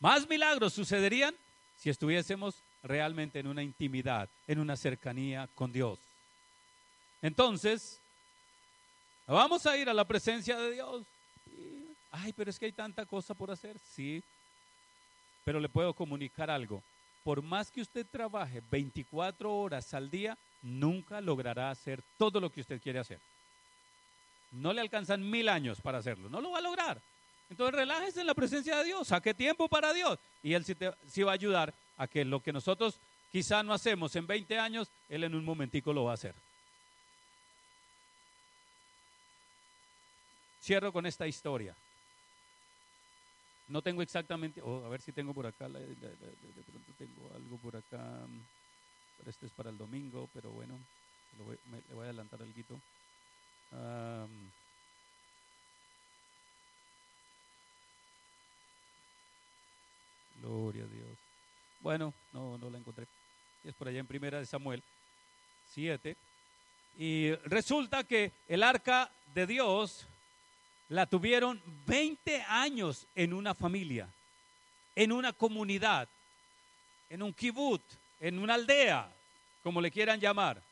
Más 0.00 0.28
milagros 0.28 0.74
sucederían 0.74 1.34
si 1.78 1.88
estuviésemos 1.88 2.56
realmente 2.82 3.38
en 3.38 3.46
una 3.46 3.62
intimidad, 3.62 4.28
en 4.48 4.58
una 4.58 4.76
cercanía 4.76 5.48
con 5.54 5.72
Dios. 5.72 6.00
Entonces, 7.22 8.00
vamos 9.26 9.64
a 9.66 9.76
ir 9.76 9.88
a 9.88 9.94
la 9.94 10.04
presencia 10.04 10.58
de 10.58 10.72
Dios. 10.72 11.06
Ay, 12.10 12.32
pero 12.32 12.50
es 12.50 12.58
que 12.58 12.66
hay 12.66 12.72
tanta 12.72 13.06
cosa 13.06 13.34
por 13.34 13.52
hacer. 13.52 13.76
Sí, 13.94 14.22
pero 15.44 15.60
le 15.60 15.68
puedo 15.68 15.94
comunicar 15.94 16.50
algo. 16.50 16.82
Por 17.22 17.42
más 17.42 17.70
que 17.70 17.80
usted 17.80 18.06
trabaje 18.10 18.62
24 18.70 19.54
horas 19.54 19.94
al 19.94 20.10
día, 20.10 20.36
nunca 20.62 21.20
logrará 21.20 21.70
hacer 21.70 22.02
todo 22.18 22.40
lo 22.40 22.50
que 22.50 22.62
usted 22.62 22.80
quiere 22.80 22.98
hacer. 22.98 23.18
No 24.52 24.72
le 24.72 24.80
alcanzan 24.80 25.28
mil 25.28 25.48
años 25.48 25.80
para 25.80 25.98
hacerlo, 25.98 26.28
no 26.28 26.40
lo 26.40 26.50
va 26.50 26.58
a 26.58 26.62
lograr. 26.62 27.00
Entonces 27.50 27.74
relájese 27.74 28.20
en 28.20 28.26
la 28.26 28.34
presencia 28.34 28.78
de 28.78 28.84
Dios, 28.84 29.08
saque 29.08 29.34
tiempo 29.34 29.68
para 29.68 29.92
Dios 29.92 30.18
y 30.42 30.54
Él 30.54 30.64
sí, 30.64 31.22
va 31.22 31.32
a 31.32 31.34
ayudar 31.34 31.74
a 31.96 32.06
que 32.06 32.24
lo 32.24 32.40
que 32.40 32.52
nosotros 32.52 32.98
quizá 33.30 33.62
no 33.62 33.72
hacemos 33.72 34.16
en 34.16 34.26
20 34.26 34.58
años, 34.58 34.88
Él 35.08 35.24
en 35.24 35.34
un 35.34 35.44
momentico 35.44 35.92
lo 35.92 36.04
va 36.04 36.12
a 36.12 36.14
hacer. 36.14 36.34
Cierro 40.62 40.92
con 40.92 41.04
esta 41.04 41.26
historia. 41.26 41.74
No 43.74 43.82
tengo 43.82 44.02
exactamente, 44.02 44.62
oh, 44.62 44.84
a 44.84 44.88
ver 44.88 45.00
si 45.00 45.10
tengo 45.10 45.34
por 45.34 45.48
acá, 45.48 45.68
de, 45.68 45.82
pronto 45.96 46.92
tengo 46.96 47.28
algo 47.34 47.56
por 47.56 47.74
acá, 47.74 48.24
pero 49.18 49.28
este 49.28 49.46
es 49.46 49.52
para 49.52 49.70
el 49.70 49.76
domingo, 49.76 50.28
pero 50.32 50.52
bueno, 50.52 50.78
le 51.36 51.92
voy 51.92 52.02
a 52.02 52.04
adelantar 52.04 52.38
algo. 52.40 52.80
Gloria 60.40 60.84
a 60.84 60.86
Dios. 60.86 61.18
Bueno, 61.80 62.14
no, 62.32 62.56
no 62.58 62.70
la 62.70 62.78
encontré. 62.78 63.08
Es 63.64 63.74
por 63.74 63.88
allá 63.88 63.98
en 63.98 64.06
primera 64.06 64.38
de 64.38 64.46
Samuel 64.46 64.84
7. 65.72 66.16
Y 66.96 67.34
resulta 67.46 68.04
que 68.04 68.30
el 68.46 68.62
arca 68.62 69.10
de 69.34 69.48
Dios 69.48 70.06
la 70.88 71.06
tuvieron 71.06 71.62
20 71.86 72.42
años 72.42 73.06
en 73.14 73.32
una 73.32 73.54
familia, 73.54 74.08
en 74.94 75.12
una 75.12 75.32
comunidad, 75.32 76.08
en 77.10 77.22
un 77.22 77.32
kibut, 77.32 77.82
en 78.20 78.38
una 78.38 78.54
aldea, 78.54 79.10
como 79.62 79.80
le 79.80 79.90
quieran 79.90 80.20
llamar. 80.20 80.62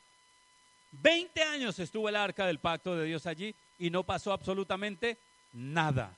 20 0.91 1.43
años 1.43 1.79
estuvo 1.79 2.07
el 2.07 2.15
arca 2.15 2.45
del 2.45 2.59
pacto 2.59 2.95
de 2.95 3.05
Dios 3.05 3.25
allí 3.25 3.55
y 3.79 3.89
no 3.89 4.03
pasó 4.03 4.31
absolutamente 4.31 5.17
nada. 5.53 6.15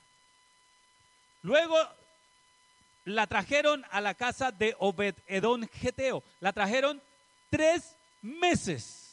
Luego 1.42 1.76
la 3.06 3.26
trajeron 3.26 3.84
a 3.90 4.00
la 4.00 4.14
casa 4.14 4.50
de 4.50 4.74
Obed 4.78 5.14
Edom 5.26 5.66
Geteo. 5.68 6.22
La 6.40 6.52
trajeron 6.52 7.00
tres 7.50 7.96
meses. 8.20 9.05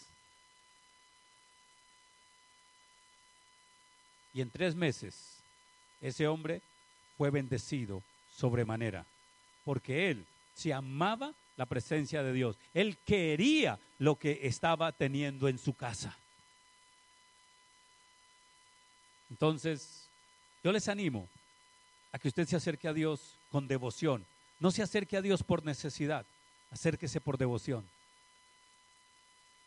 Y 4.34 4.41
en 4.41 4.49
tres 4.49 4.75
meses 4.75 5.38
ese 6.01 6.27
hombre 6.27 6.61
fue 7.17 7.29
bendecido 7.29 8.03
sobremanera, 8.36 9.05
porque 9.63 10.09
él 10.09 10.25
se 10.53 10.73
amaba 10.73 11.34
la 11.55 11.65
presencia 11.65 12.23
de 12.23 12.34
Dios. 12.34 12.57
Él 12.73 12.97
quería 13.05 13.79
lo 13.99 14.15
que 14.15 14.39
estaba 14.43 14.91
teniendo 14.91 15.47
en 15.47 15.57
su 15.57 15.73
casa. 15.73 16.17
Entonces, 19.29 20.07
yo 20.63 20.71
les 20.71 20.88
animo 20.88 21.27
a 22.11 22.19
que 22.19 22.27
usted 22.27 22.47
se 22.47 22.55
acerque 22.55 22.88
a 22.88 22.93
Dios 22.93 23.36
con 23.51 23.67
devoción. 23.67 24.25
No 24.59 24.71
se 24.71 24.84
acerque 24.84 25.17
a 25.17 25.21
Dios 25.21 25.43
por 25.43 25.65
necesidad, 25.65 26.25
acérquese 26.71 27.19
por 27.19 27.38
devoción. 27.38 27.88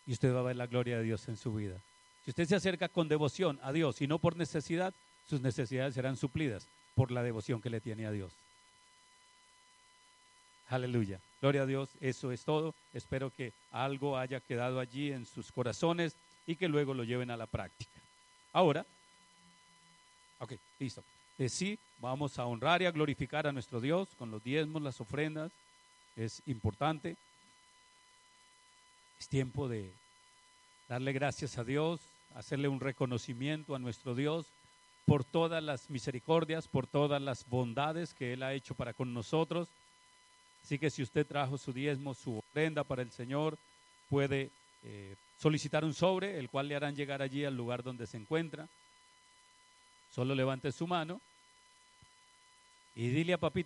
Y 0.06 0.12
usted 0.12 0.32
va 0.34 0.40
a 0.40 0.44
ver 0.44 0.56
la 0.56 0.66
gloria 0.66 0.98
de 0.98 1.02
Dios 1.02 1.26
en 1.28 1.36
su 1.36 1.52
vida. 1.52 1.80
Si 2.26 2.30
usted 2.30 2.46
se 2.46 2.56
acerca 2.56 2.88
con 2.88 3.06
devoción 3.06 3.60
a 3.62 3.70
Dios 3.70 4.02
y 4.02 4.08
no 4.08 4.18
por 4.18 4.34
necesidad, 4.36 4.92
sus 5.30 5.40
necesidades 5.40 5.94
serán 5.94 6.16
suplidas 6.16 6.66
por 6.96 7.12
la 7.12 7.22
devoción 7.22 7.62
que 7.62 7.70
le 7.70 7.80
tiene 7.80 8.04
a 8.04 8.10
Dios. 8.10 8.32
Aleluya. 10.68 11.20
Gloria 11.40 11.62
a 11.62 11.66
Dios. 11.66 11.88
Eso 12.00 12.32
es 12.32 12.44
todo. 12.44 12.74
Espero 12.92 13.30
que 13.30 13.52
algo 13.70 14.18
haya 14.18 14.40
quedado 14.40 14.80
allí 14.80 15.12
en 15.12 15.24
sus 15.24 15.52
corazones 15.52 16.16
y 16.48 16.56
que 16.56 16.66
luego 16.66 16.94
lo 16.94 17.04
lleven 17.04 17.30
a 17.30 17.36
la 17.36 17.46
práctica. 17.46 17.92
Ahora, 18.52 18.84
ok, 20.40 20.54
listo. 20.80 21.04
Eh, 21.38 21.48
sí, 21.48 21.78
vamos 22.00 22.40
a 22.40 22.46
honrar 22.46 22.82
y 22.82 22.86
a 22.86 22.90
glorificar 22.90 23.46
a 23.46 23.52
nuestro 23.52 23.80
Dios 23.80 24.08
con 24.18 24.32
los 24.32 24.42
diezmos, 24.42 24.82
las 24.82 25.00
ofrendas. 25.00 25.52
Es 26.16 26.42
importante. 26.46 27.14
Es 29.20 29.28
tiempo 29.28 29.68
de 29.68 29.92
darle 30.88 31.12
gracias 31.12 31.56
a 31.58 31.62
Dios, 31.62 32.00
hacerle 32.36 32.68
un 32.68 32.80
reconocimiento 32.80 33.74
a 33.74 33.78
nuestro 33.78 34.14
Dios 34.14 34.46
por 35.06 35.24
todas 35.24 35.62
las 35.62 35.88
misericordias, 35.88 36.68
por 36.68 36.86
todas 36.86 37.20
las 37.22 37.48
bondades 37.48 38.12
que 38.12 38.34
Él 38.34 38.42
ha 38.42 38.52
hecho 38.52 38.74
para 38.74 38.92
con 38.92 39.14
nosotros. 39.14 39.68
Así 40.62 40.78
que 40.78 40.90
si 40.90 41.02
usted 41.02 41.26
trajo 41.26 41.56
su 41.56 41.72
diezmo, 41.72 42.12
su 42.12 42.38
ofrenda 42.38 42.84
para 42.84 43.02
el 43.02 43.10
Señor, 43.10 43.56
puede 44.10 44.50
eh, 44.82 45.16
solicitar 45.38 45.84
un 45.84 45.94
sobre, 45.94 46.38
el 46.38 46.50
cual 46.50 46.68
le 46.68 46.76
harán 46.76 46.94
llegar 46.94 47.22
allí 47.22 47.44
al 47.44 47.56
lugar 47.56 47.82
donde 47.82 48.06
se 48.06 48.18
encuentra. 48.18 48.68
Solo 50.12 50.34
levante 50.34 50.72
su 50.72 50.86
mano 50.86 51.20
y 52.94 53.08
dile 53.08 53.32
a 53.32 53.38
papito. 53.38 53.64